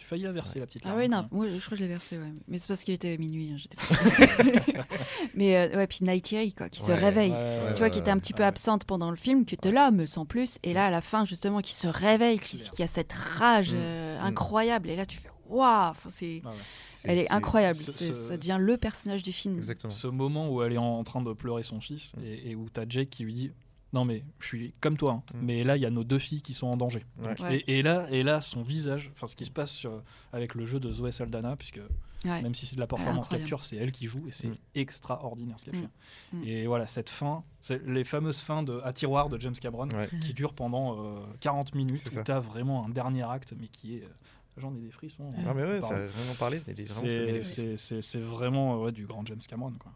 j'ai- 0.00 0.06
failli 0.06 0.22
la 0.24 0.32
verser, 0.32 0.58
la 0.58 0.66
petite 0.66 0.82
Ah 0.84 0.94
oui, 0.96 1.08
non, 1.08 1.18
hein. 1.18 1.28
moi, 1.30 1.46
je 1.48 1.56
crois 1.58 1.70
que 1.70 1.76
je 1.76 1.82
l'ai 1.82 1.88
versé, 1.88 2.18
ouais. 2.18 2.32
Mais 2.48 2.58
c'est 2.58 2.66
parce 2.68 2.82
qu'il 2.84 2.94
était 2.94 3.16
minuit. 3.18 3.50
hein, 3.52 3.56
j'étais 3.58 3.76
mais 5.34 5.56
euh, 5.56 5.76
ouais, 5.76 5.86
puis 5.86 5.98
Nightiri, 6.02 6.52
quoi, 6.52 6.68
qui 6.68 6.80
se 6.80 6.90
Ouais, 6.92 6.98
réveille. 6.98 7.30
Ouais, 7.32 7.36
ouais, 7.36 7.60
tu 7.72 7.78
vois, 7.78 7.86
ouais, 7.86 7.90
qui 7.90 7.98
était 7.98 8.10
un 8.10 8.18
petit 8.18 8.32
peu 8.32 8.42
ouais. 8.42 8.48
absente 8.48 8.84
pendant 8.84 9.10
le 9.10 9.16
film, 9.16 9.44
qui 9.44 9.54
était 9.54 9.72
là, 9.72 9.90
mais 9.90 10.06
sans 10.06 10.26
plus. 10.26 10.58
Et 10.62 10.72
là, 10.72 10.86
à 10.86 10.90
la 10.90 11.00
fin, 11.00 11.24
justement, 11.24 11.60
qui 11.60 11.74
se 11.74 11.86
réveille, 11.86 12.38
qui, 12.38 12.82
a 12.82 12.86
cette 12.86 13.12
rage 13.12 13.72
Mm. 13.74 13.76
euh, 13.78 14.20
Mm. 14.20 14.24
incroyable. 14.26 14.88
Et 14.90 14.96
là, 14.96 15.06
tu 15.06 15.18
fais 15.18 15.28
waouh 15.48 15.90
enfin, 15.90 16.10
c'est... 16.12 16.42
Ah 16.44 16.48
ouais. 16.50 16.54
Elle 17.04 17.18
est 17.18 17.32
incroyable. 17.32 17.78
ce- 17.78 17.92
C'est- 17.92 18.12
ce- 18.12 18.28
Ça 18.28 18.36
devient 18.36 18.58
le 18.60 18.76
personnage 18.76 19.22
du 19.22 19.32
film. 19.32 19.56
Exactement. 19.56 19.90
Ce 19.92 20.06
moment 20.06 20.50
où 20.50 20.62
elle 20.62 20.74
est 20.74 20.78
en, 20.78 20.98
en 20.98 21.04
train 21.04 21.22
de 21.22 21.32
pleurer 21.32 21.62
son 21.62 21.80
fils 21.80 22.12
et, 22.22 22.50
et 22.50 22.54
où 22.54 22.68
t'as 22.68 22.84
Jake 22.86 23.08
qui 23.08 23.24
lui 23.24 23.32
dit 23.32 23.52
non 23.92 24.04
mais 24.04 24.22
je 24.38 24.46
suis 24.46 24.74
comme 24.80 24.96
toi, 24.96 25.12
hein, 25.12 25.22
Mm. 25.34 25.44
mais 25.44 25.64
là 25.64 25.76
il 25.76 25.82
y 25.82 25.86
a 25.86 25.90
nos 25.90 26.04
deux 26.04 26.18
filles 26.18 26.42
qui 26.42 26.54
sont 26.54 26.66
en 26.68 26.76
danger. 26.76 27.04
Ouais. 27.18 27.40
Ouais. 27.40 27.56
Et, 27.66 27.78
et 27.78 27.82
là, 27.82 28.06
et 28.10 28.22
là, 28.22 28.40
son 28.40 28.62
visage, 28.62 29.10
enfin 29.14 29.26
ce 29.26 29.34
qui 29.36 29.44
se 29.44 29.50
passe 29.50 29.70
sur- 29.72 30.02
avec 30.32 30.54
le 30.54 30.64
jeu 30.66 30.78
de 30.80 30.92
Zoé 30.92 31.10
Saldana, 31.12 31.56
puisque 31.56 31.80
Ouais. 32.26 32.42
même 32.42 32.54
si 32.54 32.66
c'est 32.66 32.74
de 32.76 32.80
la 32.80 32.86
performance 32.86 33.28
capture, 33.28 33.62
c'est 33.62 33.76
elle 33.76 33.92
qui 33.92 34.06
joue 34.06 34.22
et 34.28 34.30
c'est 34.30 34.48
Mm. 34.48 34.56
extraordinaire 34.74 35.58
ce 35.58 35.64
qu'elle 35.64 35.76
Mm. 35.76 35.82
fait. 36.32 36.36
Mm. 36.36 36.42
Et 36.44 36.66
voilà, 36.66 36.86
cette 36.86 37.08
fin, 37.10 37.42
c'est 37.60 37.82
les 37.86 38.04
fameuses 38.04 38.40
fins 38.40 38.62
de, 38.62 38.78
à 38.84 38.92
tiroir 38.92 39.28
de 39.30 39.40
James 39.40 39.54
Cameron 39.54 39.88
Ouais. 39.94 40.08
qui 40.20 40.34
durent 40.34 40.52
pendant 40.54 41.02
euh, 41.02 41.20
40 41.40 41.74
minutes 41.74 41.96
C'est 41.98 42.10
où 42.10 42.12
ça. 42.12 42.22
tu 42.24 42.30
as 42.32 42.40
vraiment 42.40 42.84
un 42.84 42.88
dernier 42.90 43.22
acte, 43.28 43.54
mais 43.58 43.68
qui 43.68 43.96
est. 43.96 44.02
euh, 44.04 44.08
J'en 44.56 44.74
ai 44.74 44.80
des 44.80 44.90
frissons. 44.90 45.30
Ah 45.46 45.54
mais 45.54 45.62
ouais, 45.62 45.80
ça 45.80 45.94
a 45.96 46.06
vraiment 46.06 46.34
parlé. 46.38 46.60
c'est- 46.64 48.18
vraiment, 48.20 48.74
euh, 48.74 48.84
ouais, 48.86 48.92
du 48.92 49.06
grand 49.06 49.24
James 49.24 49.38
Cameron. 49.48 49.72
Quoi. 49.78 49.92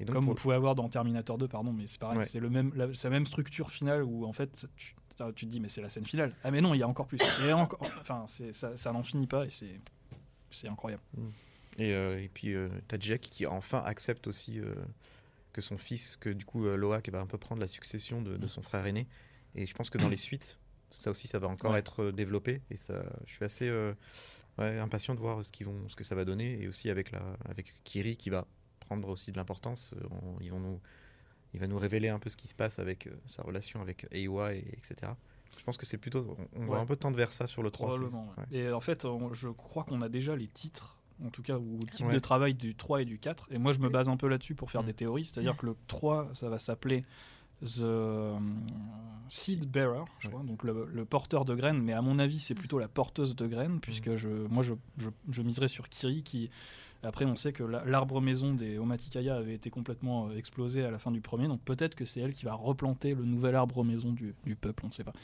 Et 0.00 0.04
donc, 0.04 0.14
Comme 0.16 0.24
pour- 0.24 0.34
vous 0.34 0.40
pouvez 0.40 0.54
avoir 0.56 0.74
dans 0.74 0.88
Terminator 0.88 1.36
2, 1.38 1.46
pardon, 1.46 1.72
mais 1.72 1.86
c'est 1.86 2.00
pareil, 2.00 2.18
Ouais. 2.18 2.24
c'est 2.24 2.40
le 2.40 2.48
même, 2.50 2.72
la, 2.74 2.86
la 2.86 3.10
même 3.10 3.26
structure 3.26 3.70
finale 3.70 4.02
où 4.02 4.24
en 4.24 4.32
fait 4.32 4.66
tu, 4.76 4.94
tu 5.36 5.44
te 5.46 5.50
dis 5.50 5.60
mais 5.60 5.68
c'est 5.68 5.82
la 5.82 5.90
scène 5.90 6.06
finale. 6.06 6.34
Ah 6.42 6.50
mais 6.50 6.60
non, 6.62 6.72
il 6.74 6.78
y 6.78 6.82
a 6.82 6.88
encore 6.88 7.06
plus. 7.06 7.18
Et 7.46 7.52
encore, 7.52 7.80
enfin 8.00 8.24
ça, 8.26 8.76
ça 8.76 8.92
n'en 8.92 9.02
finit 9.02 9.26
pas 9.26 9.44
et 9.46 9.50
c'est 9.50 9.78
c'est 10.50 10.66
incroyable. 10.68 11.02
Et, 11.78 11.94
euh, 11.94 12.20
et 12.20 12.28
puis, 12.28 12.54
euh, 12.54 12.68
t'as 12.88 12.96
Jack 12.98 13.20
qui 13.20 13.46
enfin 13.46 13.82
accepte 13.84 14.26
aussi 14.26 14.58
euh, 14.58 14.74
que 15.52 15.60
son 15.60 15.78
fils, 15.78 16.16
que 16.16 16.30
du 16.30 16.44
coup, 16.44 16.66
euh, 16.66 16.76
Loak 16.76 17.08
va 17.10 17.20
un 17.20 17.26
peu 17.26 17.38
prendre 17.38 17.60
la 17.60 17.68
succession 17.68 18.20
de, 18.22 18.36
de 18.36 18.46
Mm. 18.46 18.48
son 18.48 18.62
frère 18.62 18.84
aîné. 18.86 19.06
Et 19.54 19.66
je 19.66 19.74
pense 19.74 19.90
que 19.90 19.98
dans 19.98 20.08
les 20.08 20.16
suites, 20.16 20.58
ça 20.90 21.10
aussi, 21.10 21.28
ça 21.28 21.38
va 21.38 21.46
encore 21.48 21.72
Ouais. 21.72 21.78
être 21.78 22.10
développé. 22.10 22.62
Et 22.70 22.76
ça, 22.76 23.04
je 23.26 23.32
suis 23.34 23.44
assez 23.44 23.70
ouais, 24.58 24.78
impatient 24.78 25.14
de 25.14 25.20
voir 25.20 25.44
ce, 25.44 25.52
qu'ils 25.52 25.66
vont, 25.66 25.88
ce 25.88 25.94
que 25.96 26.02
ça 26.04 26.14
va 26.16 26.24
donner. 26.24 26.60
Et 26.62 26.66
aussi 26.68 26.90
avec, 26.90 27.12
la, 27.12 27.22
avec 27.48 27.72
Kiri 27.84 28.16
qui 28.16 28.30
va 28.30 28.46
prendre 28.90 29.08
aussi 29.08 29.30
de 29.30 29.36
l'importance. 29.36 29.94
Euh, 29.96 30.04
on- 30.10 30.40
ils 30.40 30.50
vont 30.50 30.58
nous, 30.58 30.80
il 31.54 31.60
va 31.60 31.68
nous 31.68 31.78
révéler 31.78 32.08
un 32.08 32.18
peu 32.18 32.28
ce 32.28 32.36
qui 32.36 32.48
se 32.48 32.54
passe 32.56 32.80
avec 32.80 33.06
euh, 33.06 33.12
sa 33.26 33.42
relation 33.42 33.80
avec 33.80 34.06
Eiwa, 34.10 34.52
et, 34.54 34.64
etc. 34.72 35.12
Je 35.58 35.62
pense 35.64 35.76
que 35.76 35.86
c'est 35.86 35.96
plutôt. 35.98 36.36
On, 36.56 36.62
on 36.62 36.66
va 36.66 36.74
Ouais. 36.74 36.80
un 36.80 36.86
peu 36.86 36.96
tendre 36.96 37.16
vers 37.16 37.32
ça 37.32 37.46
sur 37.46 37.62
le 37.62 37.70
3. 37.70 37.86
Probablement. 37.88 38.32
ouais. 38.50 38.58
Et 38.58 38.72
en 38.72 38.80
fait, 38.80 39.04
on- 39.04 39.32
je 39.32 39.48
crois 39.48 39.84
qu'on 39.84 40.00
a 40.00 40.08
déjà 40.08 40.34
les 40.34 40.48
titres, 40.48 40.96
en 41.24 41.30
tout 41.30 41.42
cas, 41.42 41.56
ou 41.56 41.78
type 41.92 42.06
Ouais. 42.06 42.14
de 42.14 42.18
travail 42.18 42.54
du 42.54 42.74
3 42.74 43.02
et 43.02 43.04
du 43.04 43.18
4. 43.20 43.46
Et 43.52 43.58
moi, 43.58 43.72
je 43.72 43.78
me 43.78 43.88
base 43.88 44.08
un 44.08 44.16
peu 44.16 44.26
là-dessus 44.26 44.56
pour 44.56 44.72
faire 44.72 44.82
Mm. 44.82 44.86
des 44.86 44.94
théories. 44.94 45.24
C'est-à-dire 45.24 45.56
que 45.56 45.66
le 45.66 45.76
3, 45.86 46.28
ça 46.34 46.48
va 46.48 46.58
s'appeler 46.58 47.04
The 47.64 47.80
euh, 47.82 48.38
Seed 49.28 49.70
Bearer, 49.70 50.04
je 50.18 50.26
Ouais. 50.26 50.32
crois, 50.32 50.42
donc 50.44 50.64
le, 50.64 50.88
le 50.92 51.04
porteur 51.04 51.44
de 51.44 51.54
graines. 51.54 51.80
Mais 51.82 51.92
à 51.92 52.02
mon 52.02 52.18
avis, 52.18 52.40
c'est 52.40 52.54
plutôt 52.54 52.78
la 52.80 52.88
porteuse 52.88 53.36
de 53.36 53.46
graines, 53.46 53.78
puisque 53.80 54.16
je, 54.16 54.28
moi, 54.28 54.64
je, 54.64 54.74
je, 54.98 55.10
je 55.30 55.42
miserais 55.42 55.68
sur 55.68 55.88
Kiri 55.88 56.22
qui. 56.24 56.50
Après, 57.02 57.24
on 57.24 57.34
sait 57.34 57.52
que 57.54 57.62
la- 57.62 57.82
l'arbre 57.86 58.20
maison 58.20 58.52
des 58.52 58.78
Omaticaya 58.78 59.36
avait 59.36 59.54
été 59.54 59.70
complètement 59.70 60.28
euh, 60.28 60.36
explosé 60.36 60.84
à 60.84 60.90
la 60.90 60.98
fin 60.98 61.10
du 61.10 61.20
premier, 61.22 61.48
donc 61.48 61.62
peut-être 61.62 61.94
que 61.94 62.04
c'est 62.04 62.20
elle 62.20 62.34
qui 62.34 62.44
va 62.44 62.52
replanter 62.54 63.14
le 63.14 63.24
nouvel 63.24 63.54
arbre 63.54 63.82
maison 63.84 64.12
du, 64.12 64.34
du 64.44 64.54
peuple, 64.54 64.82
on 64.84 64.88
ne 64.88 64.92
sait 64.92 65.04
pas. 65.04 65.14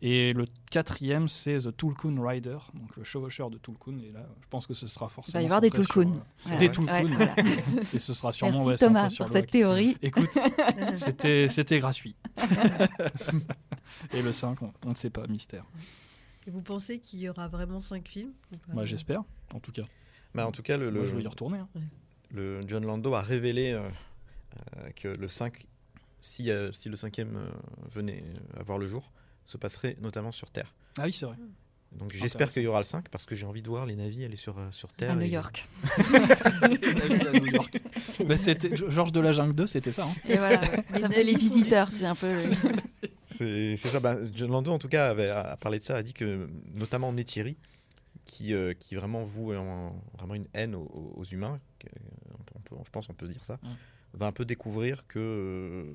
Et 0.00 0.32
le 0.32 0.46
quatrième, 0.70 1.28
c'est 1.28 1.58
The 1.58 1.76
Tulkun 1.76 2.16
Rider, 2.26 2.56
donc 2.72 2.96
le 2.96 3.04
chevaucheur 3.04 3.50
de 3.50 3.58
Tulkun. 3.58 3.98
Et 3.98 4.12
là, 4.12 4.26
je 4.40 4.46
pense 4.48 4.66
que 4.66 4.72
ce 4.72 4.86
sera 4.86 5.08
Il 5.10 5.12
forcément. 5.12 5.38
va 5.38 5.42
y 5.42 5.44
avoir 5.44 5.60
des 5.60 5.68
sur, 5.68 5.84
Tulkun. 5.86 6.10
euh, 6.12 6.20
Voilà. 6.44 6.58
Des. 6.58 6.72
Tulkun. 6.72 7.04
Ouais, 7.04 7.04
voilà. 7.04 7.34
Et 7.94 7.98
ce 7.98 8.14
sera 8.14 8.32
sûrement 8.32 8.52
Merci 8.64 8.68
ouais, 8.70 8.76
Thomas 8.78 9.10
sur 9.10 9.26
pour 9.26 9.34
cette 9.34 9.50
théorie. 9.50 9.98
Écoute, 10.00 10.30
c'était 11.50 11.78
gratuit. 11.80 12.16
Et 14.14 14.22
le 14.22 14.32
5, 14.32 14.62
on, 14.62 14.72
on 14.86 14.90
ne 14.90 14.94
sait 14.94 15.10
pas, 15.10 15.26
mystère. 15.26 15.64
Et 16.46 16.50
vous 16.50 16.62
pensez 16.62 16.98
qu'il 16.98 17.20
y 17.20 17.28
aura 17.28 17.48
vraiment 17.48 17.80
cinq 17.80 18.08
films 18.08 18.32
ou 18.52 18.56
pas? 18.56 18.72
Moi, 18.72 18.84
j'espère, 18.86 19.22
en 19.54 19.60
tout 19.60 19.72
cas. 19.72 19.82
Bah, 20.34 20.46
en 20.46 20.52
tout 20.52 20.62
cas, 20.62 20.76
le, 20.76 20.90
Moi, 20.90 21.00
le- 21.02 21.08
je 21.08 21.14
veux 21.14 21.22
y 21.22 21.26
retourner. 21.26 21.58
hein. 21.58 21.68
le 22.30 22.60
John 22.66 22.84
Lando 22.86 23.12
a 23.14 23.20
révélé 23.22 23.72
euh, 23.72 23.80
euh, 24.76 24.90
que 24.96 25.08
le 25.08 25.28
5, 25.28 25.66
si, 26.20 26.50
euh, 26.50 26.70
si 26.72 26.88
le 26.88 26.96
cinquième 26.96 27.36
euh, 27.36 27.48
venait 27.92 28.22
à 28.58 28.62
voir 28.62 28.78
le 28.78 28.86
jour, 28.86 29.10
se 29.44 29.56
passerait 29.56 29.96
notamment 30.00 30.30
sur 30.32 30.50
Terre. 30.50 30.72
Ah 30.98 31.02
oui, 31.04 31.12
c'est 31.12 31.26
vrai. 31.26 31.36
Donc 31.92 32.12
j'espère 32.14 32.48
qu'il 32.50 32.62
y 32.62 32.68
aura 32.68 32.78
le 32.78 32.84
5 32.84 33.08
parce 33.08 33.26
que 33.26 33.34
j'ai 33.34 33.46
envie 33.46 33.62
de 33.62 33.68
voir 33.68 33.84
les 33.84 33.96
navis 33.96 34.24
aller 34.24 34.36
sur, 34.36 34.54
sur 34.70 34.92
Terre. 34.92 35.10
À 35.10 35.16
New 35.16 35.22
et- 35.22 35.28
York. 35.30 35.66
À 36.62 36.68
New 37.38 37.46
York. 37.46 37.78
Bah, 38.26 38.36
c'était- 38.36 38.76
Georges 38.76 39.10
de 39.12 39.18
la 39.20 39.32
Jungle 39.32 39.54
2, 39.54 39.66
c'était 39.66 39.90
ça. 39.92 40.04
hein. 40.04 40.14
Et 40.28 40.36
voilà, 40.36 40.60
ça 40.98 41.08
fait 41.10 41.24
les 41.24 41.34
visiteurs, 41.34 41.88
c'est 41.88 42.04
un 42.06 42.14
peu. 42.14 42.28
le- 42.32 42.42
C'est 43.26 43.76
c'est 43.76 43.88
ça. 43.88 43.98
bah, 44.00 44.16
John 44.34 44.50
Lando, 44.52 44.70
en 44.72 44.78
tout 44.78 44.88
cas, 44.88 45.08
avait 45.10 45.30
a 45.30 45.56
parlé 45.56 45.78
de 45.80 45.84
ça, 45.84 45.96
a 45.96 46.02
dit 46.02 46.12
que 46.12 46.48
notamment 46.74 47.12
Neytiri, 47.12 47.56
qui, 48.26 48.54
euh, 48.54 48.74
qui 48.74 48.94
vraiment 48.94 49.24
voue 49.24 49.52
un- 49.52 49.92
vraiment 50.16 50.34
une 50.34 50.46
haine 50.54 50.74
aux, 50.74 51.24
humains, 51.24 51.60
on 52.38 52.60
peut- 52.62 52.74
on 52.78 52.84
je 52.84 52.90
pense 52.90 53.06
qu'on 53.06 53.14
peut 53.14 53.28
dire 53.28 53.44
ça, 53.44 53.58
Mm. 53.62 53.68
va 54.14 54.26
un 54.26 54.32
peu 54.32 54.44
découvrir 54.44 55.06
que 55.06 55.18
euh, 55.18 55.94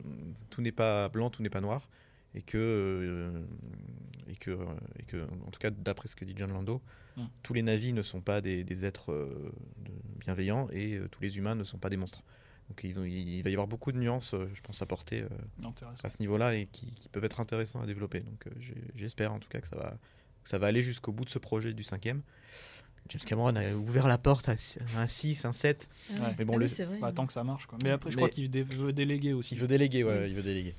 tout 0.49 0.61
n'est 0.61 0.71
pas 0.71 1.09
blanc, 1.09 1.29
tout 1.29 1.41
n'est 1.43 1.49
pas 1.49 1.61
noir, 1.61 1.89
et 2.33 2.41
que, 2.41 2.57
euh, 2.57 3.45
et 4.27 4.35
que, 4.35 4.51
et 4.99 5.03
que, 5.03 5.17
en 5.45 5.51
tout 5.51 5.59
cas, 5.59 5.69
d'après 5.71 6.07
ce 6.09 6.15
que 6.15 6.25
dit 6.25 6.33
John 6.35 6.51
Lando, 6.51 6.81
Mm. 7.17 7.23
tous 7.43 7.53
les 7.53 7.61
navis 7.61 7.93
ne 7.93 8.01
sont 8.01 8.19
pas 8.21 8.41
des, 8.41 8.63
des 8.65 8.83
êtres 8.83 9.13
bienveillants 10.19 10.67
et 10.71 10.99
tous 11.11 11.21
les 11.21 11.37
humains 11.37 11.55
ne 11.55 11.63
sont 11.63 11.77
pas 11.77 11.89
des 11.89 11.97
monstres. 11.97 12.23
Donc 12.69 12.83
il, 12.83 12.97
il 13.07 13.43
va 13.43 13.49
y 13.49 13.53
avoir 13.53 13.67
beaucoup 13.67 13.91
de 13.91 13.97
nuances, 13.99 14.31
je 14.53 14.61
pense, 14.61 14.81
euh, 14.81 15.27
Intéressant. 15.63 16.01
à 16.03 16.09
ce 16.09 16.17
niveau-là 16.19 16.55
et 16.55 16.65
qui, 16.65 16.87
qui 16.95 17.09
peuvent 17.09 17.23
être 17.23 17.39
intéressants 17.39 17.79
à 17.81 17.85
développer. 17.85 18.21
Donc 18.21 18.47
euh, 18.47 18.51
j'espère 18.95 19.31
en 19.33 19.39
tout 19.39 19.47
cas 19.49 19.61
que 19.61 19.67
ça 19.67 19.75
va, 19.77 19.93
ça 20.45 20.57
va 20.57 20.67
aller 20.67 20.81
jusqu'au 20.81 21.11
bout 21.11 21.25
de 21.25 21.29
ce 21.29 21.39
projet 21.39 21.73
du 21.73 21.83
cinquième. 21.83 22.21
James 23.09 23.21
Cameron 23.23 23.55
a 23.55 23.71
ouvert 23.75 24.07
la 24.07 24.17
porte 24.17 24.49
à 24.49 24.55
un 24.97 25.05
6, 25.07 25.45
un 25.45 25.53
7. 25.53 25.87
Ah 26.09 26.13
Ouais. 26.29 26.35
Mais 26.39 26.45
bon, 26.45 26.53
Ah 26.53 26.57
le- 26.57 26.65
oui, 26.65 26.69
c'est 26.71 26.85
vrai. 26.85 26.97
Bah, 26.99 27.11
tant 27.11 27.27
que 27.27 27.33
ça 27.33 27.43
marche. 27.43 27.67
Quoi. 27.67 27.77
Mais 27.83 27.91
après, 27.91 28.09
je 28.09 28.15
Mais- 28.15 28.21
crois 28.21 28.29
qu'il 28.29 28.49
dé- 28.49 28.63
veut 28.63 28.93
déléguer 28.93 29.33
aussi. 29.33 29.53
Il 29.53 29.61
veut 29.61 29.67
déléguer, 29.67 30.03
ouais, 30.03 30.27
il 30.29 30.35
veut 30.35 30.41
déléguer. 30.41 30.73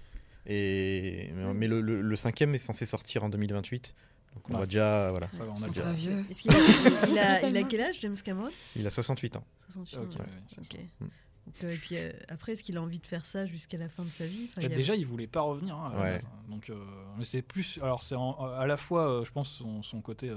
Et, 0.46 1.30
mais 1.34 1.54
mais 1.54 1.68
le, 1.68 1.80
le- 1.80 2.00
le 2.00 2.16
cinquième 2.16 2.54
est 2.54 2.58
censé 2.58 2.86
sortir 2.86 3.22
en 3.24 3.28
2028. 3.28 3.94
Donc 4.34 4.50
on 4.50 4.58
va 4.58 4.66
déjà, 4.66 5.10
voilà. 5.10 5.28
Ça 5.36 5.44
va, 5.44 5.52
on 5.56 5.62
a 5.62 5.66
le 5.66 5.72
temps. 5.72 5.92
vieux. 5.92 6.24
A, 6.50 7.06
il 7.08 7.18
a, 7.18 7.48
il 7.48 7.56
a 7.56 7.62
quel 7.62 7.80
âge, 7.80 8.00
James 8.02 8.16
Cameron? 8.22 8.50
Il 8.74 8.86
a 8.86 8.90
68 8.90 9.36
ans. 9.36 9.44
68 9.72 10.20
Ok, 10.20 10.20
ans. 10.20 11.06
Donc, 11.46 11.54
euh, 11.64 11.72
et 11.72 11.76
puis 11.76 11.96
euh, 11.96 12.10
après, 12.28 12.52
est-ce 12.52 12.62
qu'il 12.64 12.76
a 12.76 12.82
envie 12.82 12.98
de 12.98 13.06
faire 13.06 13.24
ça 13.24 13.46
jusqu'à 13.46 13.78
la 13.78 13.88
fin 13.88 14.04
de 14.04 14.10
sa 14.10 14.26
vie 14.26 14.46
Enfin, 14.48 14.62
il 14.62 14.70
y 14.70 14.72
a- 14.72 14.76
Déjà, 14.76 14.94
il 14.96 15.06
voulait 15.06 15.26
pas 15.28 15.42
revenir. 15.42 15.76
hein, 15.76 15.86
à 15.90 15.94
la 15.94 16.00
Ouais. 16.00 16.12
base, 16.14 16.24
hein. 16.26 16.50
Donc, 16.50 16.70
euh, 16.70 16.74
mais 17.18 17.24
c'est 17.24 17.42
plus. 17.42 17.78
Alors, 17.82 18.02
c'est 18.02 18.16
à 18.16 18.66
la 18.66 18.76
fois, 18.76 19.08
euh, 19.08 19.24
je 19.24 19.30
pense, 19.32 19.50
son, 19.50 19.82
son 19.82 20.00
côté 20.00 20.28
euh, 20.28 20.36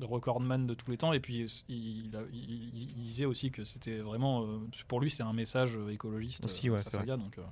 recordman 0.00 0.66
de 0.66 0.74
tous 0.74 0.90
les 0.90 0.96
temps, 0.96 1.12
et 1.12 1.20
puis 1.20 1.46
il, 1.68 2.10
a- 2.16 2.20
il- 2.32 2.50
il- 2.74 2.90
il 2.96 3.02
disait 3.02 3.24
aussi 3.24 3.50
que 3.50 3.64
c'était 3.64 3.98
vraiment, 3.98 4.42
euh, 4.44 4.58
pour 4.88 5.00
lui, 5.00 5.10
c'est 5.10 5.22
un 5.22 5.32
message 5.32 5.78
écologiste. 5.90 6.44
Aussi, 6.44 6.68
ouais, 6.68 6.80
sa 6.80 7.02
donc 7.16 7.38
euh, 7.38 7.42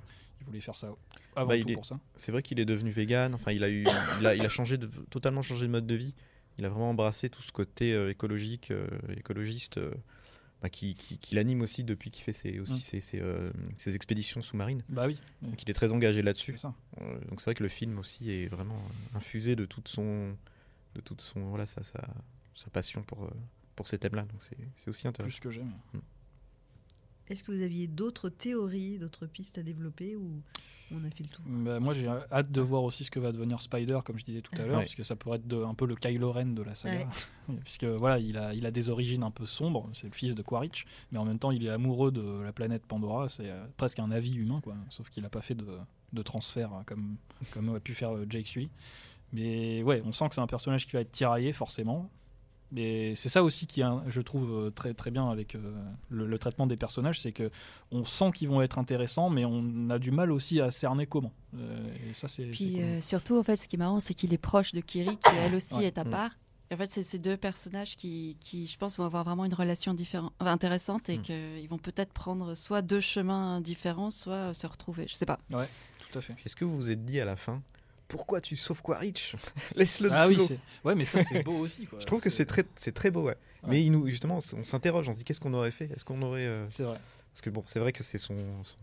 il 0.41 0.45
voulait 0.45 0.59
faire 0.61 0.75
ça 0.75 0.89
avant 1.35 1.47
Bah, 1.49 1.59
tout 1.59 1.69
est- 1.69 1.73
pour 1.73 1.85
ça. 1.85 1.99
C'est 2.15 2.31
vrai 2.31 2.43
qu'il 2.43 2.59
est 2.59 2.65
devenu 2.65 2.91
vegan. 2.91 3.33
Enfin, 3.33 3.51
il 3.53 3.63
a 3.63 3.69
eu, 3.69 3.85
il 4.19 4.27
a, 4.27 4.35
il 4.35 4.45
a 4.45 4.49
changé 4.49 4.77
de, 4.77 4.87
totalement 5.09 5.41
changé 5.41 5.65
de 5.67 5.71
mode 5.71 5.87
de 5.87 5.95
vie. 5.95 6.13
Il 6.59 6.65
a 6.65 6.69
vraiment 6.69 6.91
embrassé 6.91 7.29
tout 7.29 7.41
ce 7.41 7.51
côté 7.51 7.93
euh, 7.93 8.11
écologique, 8.11 8.69
euh, 8.71 8.87
écologiste, 9.17 9.77
euh, 9.77 9.91
bah, 10.63 10.69
qui, 10.69 10.95
qui, 10.95 11.17
qui 11.19 11.35
l'anime 11.35 11.61
aussi 11.61 11.83
depuis 11.83 12.09
qu'il 12.09 12.23
fait 12.23 12.31
ses, 12.33 12.59
aussi 12.61 12.79
ses, 12.79 13.01
ses, 13.01 13.19
euh, 13.19 13.51
ses 13.77 13.93
expéditions 13.95 14.41
sous-marines. 14.41 14.81
Bah 14.89 15.05
oui, 15.05 15.19
oui, 15.41 15.49
Donc 15.49 15.61
il 15.61 15.69
est 15.69 15.73
très 15.73 15.91
engagé 15.91 16.21
là-dessus. 16.21 16.55
Euh, 17.01 17.19
donc 17.29 17.41
c'est 17.41 17.45
vrai 17.45 17.55
que 17.55 17.63
le 17.63 17.69
film 17.69 17.99
aussi 17.99 18.31
est 18.31 18.47
vraiment 18.47 18.81
infusé 19.13 19.55
de 19.57 19.65
toute 19.65 19.89
son, 19.89 20.35
de 20.95 21.01
toute 21.01 21.19
son, 21.21 21.41
voilà, 21.49 21.65
sa, 21.65 21.83
sa, 21.83 22.01
sa 22.55 22.69
passion 22.69 23.03
pour, 23.03 23.25
euh, 23.25 23.29
pour 23.75 23.87
ces 23.89 23.97
thèmes-là. 23.99 24.21
Donc 24.23 24.41
c'est 24.41 24.57
c'est 24.77 24.89
aussi 24.89 25.01
Plus 25.01 25.09
intéressant. 25.09 25.39
que 25.41 25.51
j'aime. 25.51 25.71
Est-ce 27.33 27.43
que 27.43 27.51
vous 27.51 27.63
aviez 27.63 27.87
d'autres 27.87 28.29
théories, 28.29 28.99
d'autres 28.99 29.25
pistes 29.25 29.57
à 29.57 29.63
développer 29.63 30.15
ou 30.15 30.39
on 30.91 31.03
a 31.03 31.09
fait 31.09 31.23
le 31.23 31.29
tour? 31.29 31.43
Bah, 31.47 31.79
moi, 31.79 31.91
j'ai 31.93 32.07
hâte 32.07 32.51
de 32.51 32.61
voir 32.61 32.83
aussi 32.83 33.03
ce 33.03 33.09
que 33.09 33.19
va 33.19 33.31
devenir 33.31 33.59
Spider, 33.59 33.99
comme 34.05 34.19
je 34.19 34.23
disais 34.23 34.41
tout 34.41 34.51
à 34.55 34.59
l'heure, 34.65 34.77
Ouais. 34.77 34.83
parce 34.83 34.93
que 34.93 35.01
ça 35.03 35.15
pourrait 35.15 35.37
être 35.39 35.47
de- 35.47 35.63
un 35.63 35.73
peu 35.73 35.87
le 35.87 35.95
Kylo 35.95 36.31
Ren 36.31 36.45
de 36.53 36.61
la 36.61 36.75
saga. 36.75 37.07
puisque 37.63 37.85
voilà, 37.99 38.19
il 38.19 38.37
a, 38.37 38.53
il 38.53 38.67
a 38.67 38.71
des 38.71 38.89
origines 38.89 39.23
un 39.23 39.31
peu 39.31 39.47
sombres, 39.47 39.89
c'est 39.93 40.05
le 40.07 40.13
fils 40.13 40.35
de 40.35 40.43
Quaritch, 40.43 40.85
mais 41.11 41.17
en 41.17 41.25
même 41.25 41.39
temps, 41.39 41.49
il 41.49 41.65
est 41.65 41.69
amoureux 41.69 42.11
de 42.11 42.41
la 42.41 42.53
planète 42.53 42.85
Pandora, 42.85 43.27
c'est 43.29 43.49
euh, 43.49 43.65
presque 43.77 43.97
un 43.97 44.11
avis 44.11 44.35
humain, 44.35 44.61
quoi. 44.61 44.75
Sauf 44.89 45.09
qu'il 45.09 45.23
n'a 45.23 45.29
pas 45.29 45.41
fait 45.41 45.55
de, 45.55 45.65
de 46.13 46.21
transfert 46.21 46.71
hein, 46.71 46.83
comme, 46.85 47.15
comme 47.51 47.75
a 47.75 47.79
pu 47.79 47.95
faire 47.95 48.15
euh, 48.15 48.27
Jake 48.29 48.45
Sully. 48.45 48.69
Mais 49.31 49.81
ouais, 49.81 50.03
on 50.05 50.11
sent 50.11 50.29
que 50.29 50.35
c'est 50.35 50.41
un 50.41 50.45
personnage 50.47 50.85
qui 50.85 50.91
va 50.91 50.99
être 50.99 51.11
tiraillé, 51.11 51.51
forcément. 51.53 52.11
Mais 52.75 53.13
c'est 53.13 53.29
ça 53.29 53.43
aussi 53.43 53.67
qui, 53.67 53.83
je 54.07 54.21
trouve, 54.21 54.51
euh, 54.51 54.69
très, 54.71 54.93
très 54.95 55.11
bien 55.11 55.29
avec 55.29 55.53
euh, 55.53 55.59
le, 56.09 56.25
le 56.25 56.37
traitement 56.39 56.65
des 56.65 56.75
personnages, 56.75 57.21
c'est 57.21 57.31
que 57.31 57.51
on 57.91 58.03
sent 58.03 58.31
qu'ils 58.33 58.49
vont 58.49 58.61
être 58.63 58.79
intéressants, 58.79 59.29
mais 59.29 59.45
on 59.45 59.89
a 59.91 59.99
du 59.99 60.09
mal 60.09 60.31
aussi 60.31 60.59
à 60.59 60.71
cerner 60.71 61.05
comment. 61.05 61.31
Euh, 61.55 61.83
et 62.09 62.13
ça, 62.15 62.27
c'est. 62.27 62.45
Puis 62.45 62.73
cool. 62.73 62.81
euh, 62.83 63.01
surtout, 63.01 63.37
en 63.37 63.43
fait, 63.43 63.55
ce 63.57 63.67
qui 63.67 63.75
est 63.75 63.79
marrant, 63.79 63.99
c'est 63.99 64.15
qu'il 64.15 64.33
est 64.33 64.37
proche 64.39 64.71
de 64.73 64.81
Kiri, 64.81 65.17
qui 65.17 65.29
elle 65.37 65.53
aussi 65.55 65.75
Ouais. 65.75 65.85
est 65.85 65.97
à 65.99 66.03
Mm. 66.03 66.09
part. 66.09 66.31
Et 66.71 66.73
en 66.73 66.77
fait, 66.77 66.89
c'est 66.91 67.03
ces 67.03 67.19
deux 67.19 67.37
personnages 67.37 67.95
qui, 67.95 68.37
qui, 68.39 68.65
je 68.65 68.75
pense, 68.79 68.97
vont 68.97 69.05
avoir 69.05 69.23
vraiment 69.23 69.45
une 69.45 69.53
relation 69.53 69.95
intéressante 70.39 71.09
et 71.09 71.19
Mm. 71.19 71.21
qu'ils 71.21 71.67
vont 71.69 71.77
peut-être 71.77 72.11
prendre 72.11 72.55
soit 72.55 72.81
deux 72.81 73.01
chemins 73.01 73.61
différents, 73.61 74.09
soit 74.09 74.53
se 74.55 74.65
retrouver. 74.65 75.05
Je 75.07 75.13
sais 75.13 75.25
pas. 75.27 75.39
Tout 75.51 76.17
à 76.17 76.21
fait. 76.21 76.33
Est-ce 76.45 76.55
que 76.55 76.65
vous 76.65 76.75
vous 76.75 76.89
êtes 76.89 77.05
dit 77.05 77.19
à 77.19 77.25
la 77.25 77.35
fin, 77.35 77.61
pourquoi 78.07 78.41
tu 78.41 78.55
sauves 78.55 78.81
Quaritch 78.81 79.35
Laisse-le 79.75 80.09
Ah 80.11 80.27
oui, 80.27 80.37
ouais, 80.83 80.95
mais 80.95 81.05
ça, 81.05 81.21
c'est 81.23 81.43
beau 81.43 81.57
aussi. 81.57 81.85
Quoi. 81.85 81.99
Je 82.01 82.05
trouve 82.05 82.21
que 82.21 82.29
c'est 82.29 82.45
très, 82.45 82.63
c'est 82.77 82.93
très 82.93 83.11
beau, 83.11 83.23
ouais. 83.23 83.37
Ouais. 83.63 83.69
Mais 83.69 83.83
il 83.83 83.91
nous, 83.91 84.07
justement, 84.07 84.39
on 84.57 84.63
s'interroge, 84.63 85.07
on 85.07 85.13
se 85.13 85.17
dit 85.17 85.23
qu'est-ce 85.23 85.39
qu'on 85.41 85.53
aurait 85.53 85.71
fait? 85.71 85.89
Est-ce 85.95 86.03
qu'on 86.05 86.21
aurait, 86.21 86.45
euh, 86.45 86.65
C'est 86.69 86.83
vrai. 86.83 86.99
Parce 87.31 87.41
que 87.41 87.49
bon, 87.49 87.63
c'est 87.65 87.79
vrai 87.79 87.91
que 87.93 88.03
c'est 88.03 88.19
son, 88.19 88.35
son, 88.63 88.77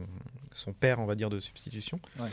son 0.51 0.73
père, 0.73 0.99
on 0.99 1.07
va 1.07 1.15
dire, 1.15 1.31
de 1.31 1.39
substitution. 1.39 2.01
Ouais. 2.19 2.29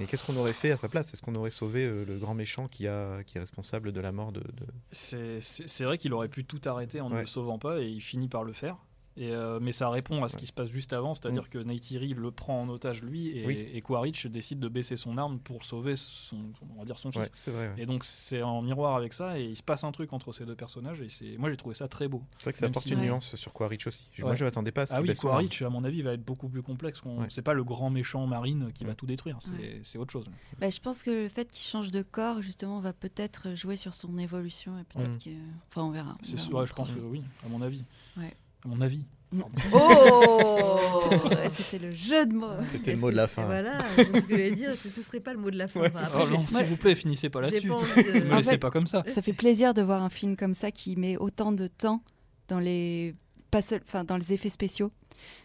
Mais 0.00 0.06
qu'est-ce 0.06 0.24
qu'on 0.24 0.34
aurait 0.36 0.52
fait 0.52 0.72
à 0.72 0.76
sa 0.76 0.88
place? 0.88 1.14
Est-ce 1.14 1.22
qu'on 1.22 1.34
aurait 1.36 1.52
sauvé 1.52 1.84
euh, 1.84 2.04
le 2.04 2.18
grand 2.18 2.34
méchant 2.34 2.66
qui, 2.66 2.88
a, 2.88 3.22
qui 3.22 3.36
est 3.38 3.40
responsable 3.40 3.92
de 3.92 4.00
la 4.00 4.10
mort 4.10 4.32
de. 4.32 4.40
de- 4.40 4.66
C'est- 4.90 5.84
vrai 5.84 5.96
qu'il 5.98 6.12
aurait 6.12 6.28
pu 6.28 6.44
tout 6.44 6.60
arrêter 6.64 7.00
en 7.00 7.10
ne 7.10 7.20
le 7.20 7.26
sauvant 7.26 7.58
pas 7.60 7.80
et 7.80 7.86
il 7.86 8.00
finit 8.00 8.26
par 8.28 8.42
le 8.42 8.52
faire. 8.52 8.78
Et 9.22 9.32
euh, 9.32 9.58
mais 9.60 9.72
ça 9.72 9.90
répond 9.90 10.24
à 10.24 10.28
ce 10.30 10.34
Ouais. 10.36 10.40
qui 10.40 10.46
se 10.46 10.52
passe 10.52 10.70
juste 10.70 10.94
avant, 10.94 11.14
c'est-à-dire 11.14 11.50
que 11.50 11.58
Neytiri 11.58 12.14
le 12.14 12.30
prend 12.30 12.62
en 12.62 12.68
otage 12.70 13.02
lui 13.02 13.36
et, 13.36 13.46
Oui. 13.46 13.68
et 13.70 13.82
Quaritch 13.82 14.26
décide 14.26 14.60
de 14.60 14.68
baisser 14.68 14.96
son 14.96 15.18
arme 15.18 15.38
pour 15.38 15.62
sauver 15.62 15.94
son, 15.96 16.38
on 16.74 16.78
va 16.78 16.86
dire 16.86 16.96
son 16.96 17.12
fils. 17.12 17.20
Ouais, 17.20 17.28
c'est 17.34 17.50
vrai. 17.50 17.68
ouais. 17.68 17.82
Et 17.82 17.84
donc 17.84 18.02
c'est 18.02 18.40
en 18.42 18.62
miroir 18.62 18.96
avec 18.96 19.12
ça 19.12 19.38
et 19.38 19.44
il 19.44 19.56
se 19.56 19.62
passe 19.62 19.84
un 19.84 19.92
truc 19.92 20.14
entre 20.14 20.32
ces 20.32 20.46
deux 20.46 20.54
personnages 20.56 21.02
et 21.02 21.10
c'est 21.10 21.36
moi 21.36 21.50
j'ai 21.50 21.58
trouvé 21.58 21.74
ça 21.74 21.86
très 21.86 22.08
beau. 22.08 22.22
C'est 22.38 22.44
vrai 22.44 22.52
que 22.52 22.58
ça 22.58 22.64
Même 22.64 22.70
apporte 22.72 22.86
si- 22.86 22.92
une 22.94 23.00
Ouais. 23.00 23.06
nuance 23.06 23.36
sur 23.36 23.52
Quaritch 23.52 23.86
aussi. 23.86 24.08
Je- 24.14 24.22
Ouais. 24.22 24.28
Moi, 24.28 24.36
je 24.36 24.44
m'attendais 24.46 24.72
pas 24.72 24.82
à 24.82 24.86
ce 24.86 24.94
Ah 24.94 25.02
qu'il 25.02 25.10
oui. 25.10 25.16
Quaritch 25.16 25.60
à 25.62 25.68
mon 25.68 25.84
avis 25.84 26.00
va 26.00 26.14
être 26.14 26.24
beaucoup 26.24 26.48
plus 26.48 26.62
complexe. 26.62 27.00
qu'on- 27.02 27.20
Ouais. 27.20 27.26
C'est 27.28 27.42
pas 27.42 27.52
le 27.52 27.62
grand 27.62 27.90
méchant 27.90 28.26
marine 28.26 28.72
qui 28.72 28.84
va 28.84 28.94
tout 28.94 29.04
détruire, 29.06 29.36
c'est 29.40 29.52
Ouais. 29.52 29.80
c'est 29.82 29.98
autre 29.98 30.12
chose. 30.12 30.24
Bah, 30.58 30.70
je 30.70 30.80
pense 30.80 31.02
que 31.02 31.10
le 31.10 31.28
fait 31.28 31.50
qu'il 31.50 31.66
change 31.68 31.90
de 31.90 32.00
corps, 32.00 32.40
justement, 32.40 32.80
va 32.80 32.94
peut-être 32.94 33.54
jouer 33.54 33.76
sur 33.76 33.92
son 33.92 34.16
évolution 34.16 34.78
et 34.78 34.84
peut-être 34.84 35.16
Mm. 35.16 35.22
que. 35.22 35.30
Enfin, 35.68 35.82
on 35.82 35.90
verra. 35.90 36.16
on 36.18 36.24
C'est 36.24 36.36
verra 36.40 36.60
ouais, 36.60 36.66
je 36.66 36.72
pense 36.72 36.90
que 36.90 37.00
oui, 37.00 37.22
à 37.44 37.48
mon 37.50 37.60
avis. 37.60 37.84
Ouais. 38.16 38.34
À 38.64 38.68
mon 38.68 38.80
avis. 38.80 39.04
Oh 39.72 41.08
C'était 41.52 41.78
le 41.84 41.92
jeu 41.92 42.26
de 42.26 42.34
mots. 42.34 42.46
C'était 42.72 42.92
le 42.94 42.98
mot 43.00 43.06
que 43.08 43.12
de 43.12 43.16
la 43.16 43.26
fin. 43.28 43.44
Voilà, 43.44 43.78
ce 43.96 44.02
que 44.26 44.30
j'allais 44.30 44.50
dire. 44.52 44.70
Est-ce 44.70 44.84
que 44.84 44.88
ce 44.88 45.02
serait 45.02 45.20
pas 45.20 45.32
le 45.32 45.38
mot 45.38 45.50
de 45.50 45.56
la 45.58 45.68
fin 45.68 45.82
Enfin, 45.86 46.08
Oh 46.32 46.40
s'il 46.48 46.66
vous 46.66 46.76
plaît, 46.76 46.94
finissez 46.94 47.30
pas 47.30 47.40
là-dessus. 47.40 47.68
de- 47.68 48.28
Me 48.28 48.36
laissez 48.36 48.50
fait- 48.50 48.58
pas 48.58 48.70
comme 48.70 48.86
ça. 48.86 49.04
Ça 49.06 49.22
fait 49.22 49.32
plaisir 49.32 49.74
de 49.74 49.82
voir 49.82 50.02
un 50.02 50.10
film 50.10 50.36
comme 50.36 50.54
ça 50.54 50.70
qui 50.70 50.96
met 50.96 51.16
autant 51.16 51.52
de 51.52 51.66
temps 51.68 52.02
dans 52.48 52.58
les, 52.58 53.14
pas 53.50 53.62
seul, 53.62 53.80
enfin, 53.86 54.04
dans 54.04 54.16
les 54.16 54.32
effets 54.32 54.50
spéciaux. 54.50 54.90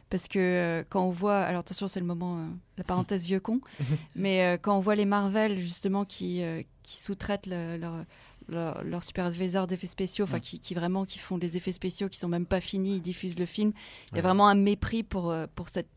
Parce 0.10 0.28
que 0.28 0.40
euh, 0.40 0.84
quand 0.90 1.04
on 1.04 1.10
voit, 1.12 1.40
alors 1.40 1.62
attention, 1.62 1.88
c'est 1.88 2.00
le 2.00 2.06
moment, 2.06 2.38
euh, 2.40 2.46
la 2.78 2.84
parenthèse 2.84 3.24
vieux 3.26 3.40
con, 3.40 3.60
mais 4.16 4.44
euh, 4.44 4.58
quand 4.62 4.78
on 4.78 4.80
voit 4.82 4.96
les 4.96 5.06
Marvel 5.06 5.58
justement 5.60 6.06
qui, 6.06 6.44
euh, 6.44 6.62
qui 6.84 7.00
sous-traitent 7.02 7.48
le- 7.48 7.78
leur, 7.78 8.04
leur, 8.48 8.84
leur 8.84 9.04
superviseur 9.04 9.68
d'effets 9.68 9.88
spéciaux, 9.88 10.26
enfin 10.26 10.38
Mm. 10.38 10.42
qui, 10.42 10.60
qui 10.60 10.74
vraiment 10.74 11.06
qui 11.06 11.20
font 11.20 11.38
des 11.38 11.58
effets 11.58 11.72
spéciaux 11.72 12.10
qui 12.10 12.18
sont 12.18 12.28
même 12.28 12.46
pas 12.46 12.62
finis, 12.62 12.98
ils 12.98 13.02
diffusent 13.02 13.40
le 13.40 13.46
film. 13.46 13.72
Il 14.12 14.18
y 14.18 14.20
a 14.20 14.22
vraiment 14.22 14.48
un 14.48 14.56
mépris 14.56 15.04
pour, 15.04 15.32
euh, 15.32 15.48
pour 15.56 15.70
cette, 15.70 15.90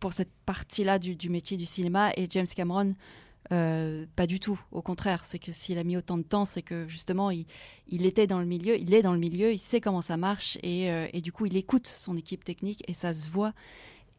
pour 0.00 0.12
cette 0.12 0.30
partie-là 0.44 0.98
du, 0.98 1.16
du 1.16 1.30
métier 1.30 1.56
du 1.56 1.66
cinéma. 1.66 2.12
Et 2.16 2.26
James 2.30 2.46
Cameron, 2.54 2.94
euh, 3.52 4.06
pas 4.16 4.26
du 4.26 4.40
tout. 4.40 4.60
Au 4.72 4.82
contraire, 4.82 5.24
c'est 5.24 5.38
que 5.38 5.52
s'il 5.52 5.78
a 5.78 5.84
mis 5.84 5.96
autant 5.96 6.18
de 6.18 6.22
temps, 6.22 6.44
c'est 6.44 6.62
que 6.62 6.86
justement, 6.88 7.30
il, 7.30 7.46
il 7.88 8.04
était 8.06 8.26
dans 8.26 8.40
le 8.40 8.46
milieu, 8.46 8.78
il 8.78 8.92
est 8.92 9.02
dans 9.02 9.12
le 9.12 9.18
milieu, 9.18 9.52
il 9.52 9.58
sait 9.58 9.80
comment 9.80 10.02
ça 10.02 10.16
marche. 10.16 10.58
Et, 10.62 10.90
euh, 10.90 11.06
et 11.12 11.20
du 11.20 11.32
coup, 11.32 11.46
il 11.46 11.56
écoute 11.56 11.86
son 11.86 12.16
équipe 12.16 12.44
technique 12.44 12.82
et 12.88 12.92
ça 12.92 13.14
se 13.14 13.30
voit. 13.30 13.52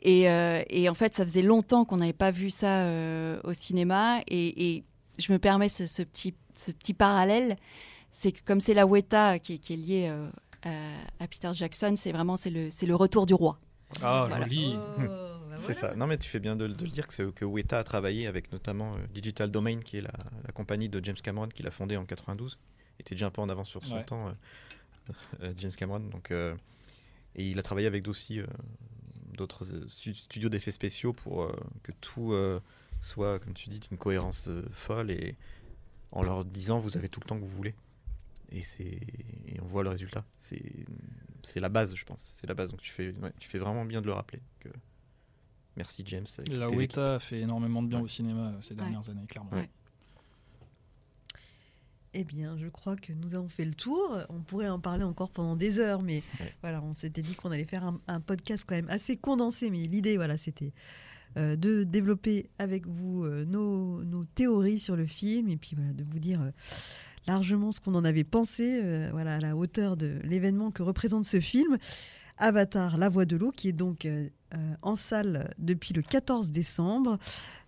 Et, 0.01 0.29
euh, 0.29 0.61
et 0.69 0.89
en 0.89 0.93
fait, 0.93 1.15
ça 1.15 1.25
faisait 1.25 1.41
longtemps 1.41 1.83
qu'on 1.83 1.97
n'avait 1.97 2.13
pas 2.13 2.31
vu 2.31 2.49
ça 2.51 2.87
au 3.43 3.53
cinéma. 3.53 4.21
Et, 4.27 4.75
et 4.75 4.83
je 5.17 5.31
me 5.33 5.39
permets 5.39 5.69
ce, 5.69 5.87
ce 5.87 6.03
petit, 6.03 6.33
ce 6.57 6.71
petit 6.71 6.93
parallèle. 6.93 7.57
C'est 8.11 8.31
que 8.31 8.39
comme 8.45 8.61
c'est 8.61 8.73
la 8.73 8.85
Weta 8.85 9.39
qui, 9.39 9.53
est- 9.55 9.57
qui 9.57 9.73
est 9.73 9.77
liée 9.77 10.07
euh, 10.09 10.29
à, 11.19 11.23
à 11.23 11.27
Peter 11.27 11.51
Jackson, 11.53 11.93
c'est 11.97 12.11
vraiment 12.11 12.37
c'est 12.37 12.49
le, 12.49 12.71
c'est 12.71 12.85
le 12.85 12.95
retour 12.95 13.25
du 13.25 13.33
roi. 13.33 13.59
Ah, 14.01 14.25
Voilà. 14.27 14.45
joli. 14.45 14.73
Oh, 14.75 14.79
bah 14.99 15.07
C'est 15.59 15.73
voilà. 15.73 15.73
ça. 15.73 15.95
Non, 15.95 16.07
mais 16.07 16.17
tu 16.17 16.29
fais 16.29 16.39
bien 16.39 16.55
de, 16.55 16.67
de 16.67 16.83
le 16.85 16.91
dire 16.91 17.07
que, 17.07 17.13
c'est- 17.13 17.33
que 17.33 17.45
Weta 17.45 17.79
a 17.79 17.83
travaillé 17.83 18.27
avec 18.27 18.51
notamment 18.51 18.95
euh, 18.95 18.99
Digital 19.13 19.49
Domain, 19.51 19.79
qui 19.79 19.97
est 19.97 20.01
la, 20.01 20.11
la 20.45 20.51
compagnie 20.51 20.89
de 20.89 21.03
James 21.03 21.15
Cameron, 21.21 21.47
qu'il 21.47 21.65
a 21.67 21.71
fondée 21.71 21.97
en 21.97 22.05
92. 22.05 22.57
Il 22.97 23.01
était 23.01 23.15
déjà 23.15 23.27
un 23.27 23.31
peu 23.31 23.41
en 23.41 23.49
avance 23.49 23.69
sur 23.69 23.83
son 23.85 23.95
Ouais. 23.95 24.03
temps, 24.03 24.33
euh, 25.43 25.53
James 25.57 25.71
Cameron. 25.77 25.99
Donc, 25.99 26.31
euh, 26.31 26.55
et 27.35 27.47
il 27.49 27.59
a 27.59 27.63
travaillé 27.63 27.87
avec 27.87 28.07
aussi 28.07 28.39
euh, 28.39 28.45
d'autres 29.37 29.73
euh, 29.73 29.85
stu- 29.87 30.13
studios 30.15 30.49
d'effets 30.49 30.71
spéciaux 30.71 31.13
pour 31.13 31.43
euh, 31.43 31.55
que 31.83 31.91
tout 32.01 32.33
euh, 32.33 32.59
soit, 33.01 33.39
comme 33.39 33.53
tu 33.53 33.69
dis, 33.69 33.79
d'une 33.79 33.97
cohérence 33.97 34.47
euh, 34.49 34.63
folle 34.71 35.11
et 35.11 35.35
en 36.11 36.23
leur 36.23 36.45
disant 36.45 36.79
vous 36.79 36.97
avez 36.97 37.09
tout 37.09 37.19
le 37.19 37.25
temps 37.25 37.35
que 37.35 37.41
vous 37.43 37.47
voulez. 37.55 37.75
Et, 38.51 38.63
c'est, 38.63 38.83
et 38.85 39.59
on 39.61 39.65
voit 39.65 39.83
le 39.83 39.89
résultat. 39.89 40.23
C'est, 40.37 40.61
c'est 41.43 41.59
la 41.59 41.69
base, 41.69 41.95
je 41.95 42.05
pense. 42.05 42.21
C'est 42.21 42.47
la 42.47 42.53
base. 42.53 42.71
Donc 42.71 42.81
tu 42.81 42.91
fais, 42.91 43.11
ouais, 43.11 43.33
tu 43.39 43.49
fais 43.49 43.59
vraiment 43.59 43.83
bien 43.85 44.01
de 44.01 44.05
le 44.07 44.13
rappeler. 44.13 44.39
Que... 44.59 44.69
Merci 45.75 46.03
James. 46.05 46.25
La. 46.51 46.69
Weta 46.69 47.15
a 47.15 47.19
fait 47.19 47.41
énormément 47.41 47.83
de 47.83 47.87
bien 47.89 47.97
Ouais. 47.99 48.05
au 48.05 48.07
cinéma 48.07 48.47
euh, 48.55 48.61
ces 48.61 48.73
dernières 48.73 49.09
années, 49.09 49.25
clairement. 49.27 49.51
Ouais. 49.51 49.69
Eh 52.13 52.23
bien, 52.23 52.57
je 52.57 52.67
crois 52.67 52.95
que 52.95 53.11
nous 53.13 53.35
avons 53.35 53.49
fait 53.49 53.65
le 53.65 53.75
tour. 53.75 54.17
On 54.29 54.39
pourrait 54.41 54.69
en 54.69 54.79
parler 54.79 55.03
encore 55.03 55.29
pendant 55.29 55.55
des 55.55 55.77
heures, 55.79 56.01
mais 56.01 56.23
Ouais. 56.39 56.53
voilà, 56.61 56.81
on 56.81 56.93
s'était 56.93 57.21
dit 57.21 57.35
qu'on 57.35 57.51
allait 57.51 57.65
faire 57.65 57.83
un, 57.83 57.99
un 58.07 58.21
podcast 58.21 58.63
quand 58.67 58.75
même 58.75 58.89
assez 58.89 59.17
condensé. 59.17 59.69
Mais 59.69 59.83
l'idée, 59.83 60.15
voilà, 60.17 60.37
c'était 60.37 60.71
de 61.35 61.83
développer 61.83 62.49
avec 62.57 62.87
vous 62.87 63.23
euh, 63.23 63.45
nos, 63.45 64.03
nos 64.03 64.23
théories 64.23 64.79
sur 64.79 64.95
le 64.95 65.05
film 65.05 65.49
et 65.49 65.57
puis 65.57 65.75
voilà, 65.75 65.93
de 65.93 66.03
vous 66.03 66.19
dire 66.19 66.41
euh, 66.41 66.51
largement 67.27 67.71
ce 67.71 67.79
qu'on 67.79 67.95
en 67.95 68.05
avait 68.05 68.23
pensé, 68.23 68.81
euh, 68.83 69.09
voilà, 69.11 69.35
à 69.35 69.39
la 69.39 69.55
hauteur 69.55 69.97
de 69.97 70.19
l'événement 70.23 70.71
que 70.71 70.83
représente 70.83 71.25
ce 71.25 71.39
film. 71.39 71.77
Avatar, 72.39 72.97
La 72.97 73.09
Voix 73.09 73.25
de 73.25 73.35
l'eau, 73.35 73.51
qui 73.51 73.67
est 73.69 73.73
donc 73.73 74.05
euh, 74.05 74.29
euh, 74.53 74.73
en 74.81 74.95
salle 74.95 75.49
depuis 75.57 75.93
le 75.93 76.01
14 76.01 76.51
décembre. 76.51 77.17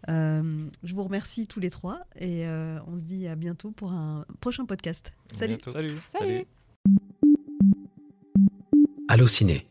Euh, 0.08 0.66
je 0.84 0.96
vous 0.96 1.04
remercie 1.04 1.48
tous 1.48 1.60
les 1.60 1.70
trois 1.70 2.02
et 2.16 2.46
euh, 2.48 2.80
on 2.88 2.98
se 2.98 3.04
dit 3.04 3.28
à 3.28 3.36
bientôt 3.36 3.72
pour 3.72 3.92
un 3.92 4.26
prochain 4.40 4.66
podcast. 4.66 5.12
Salut 5.34 5.56
bientôt. 5.56 5.72
Salut. 5.72 5.96
Salut. 6.08 6.46
Allociné, 9.08 9.68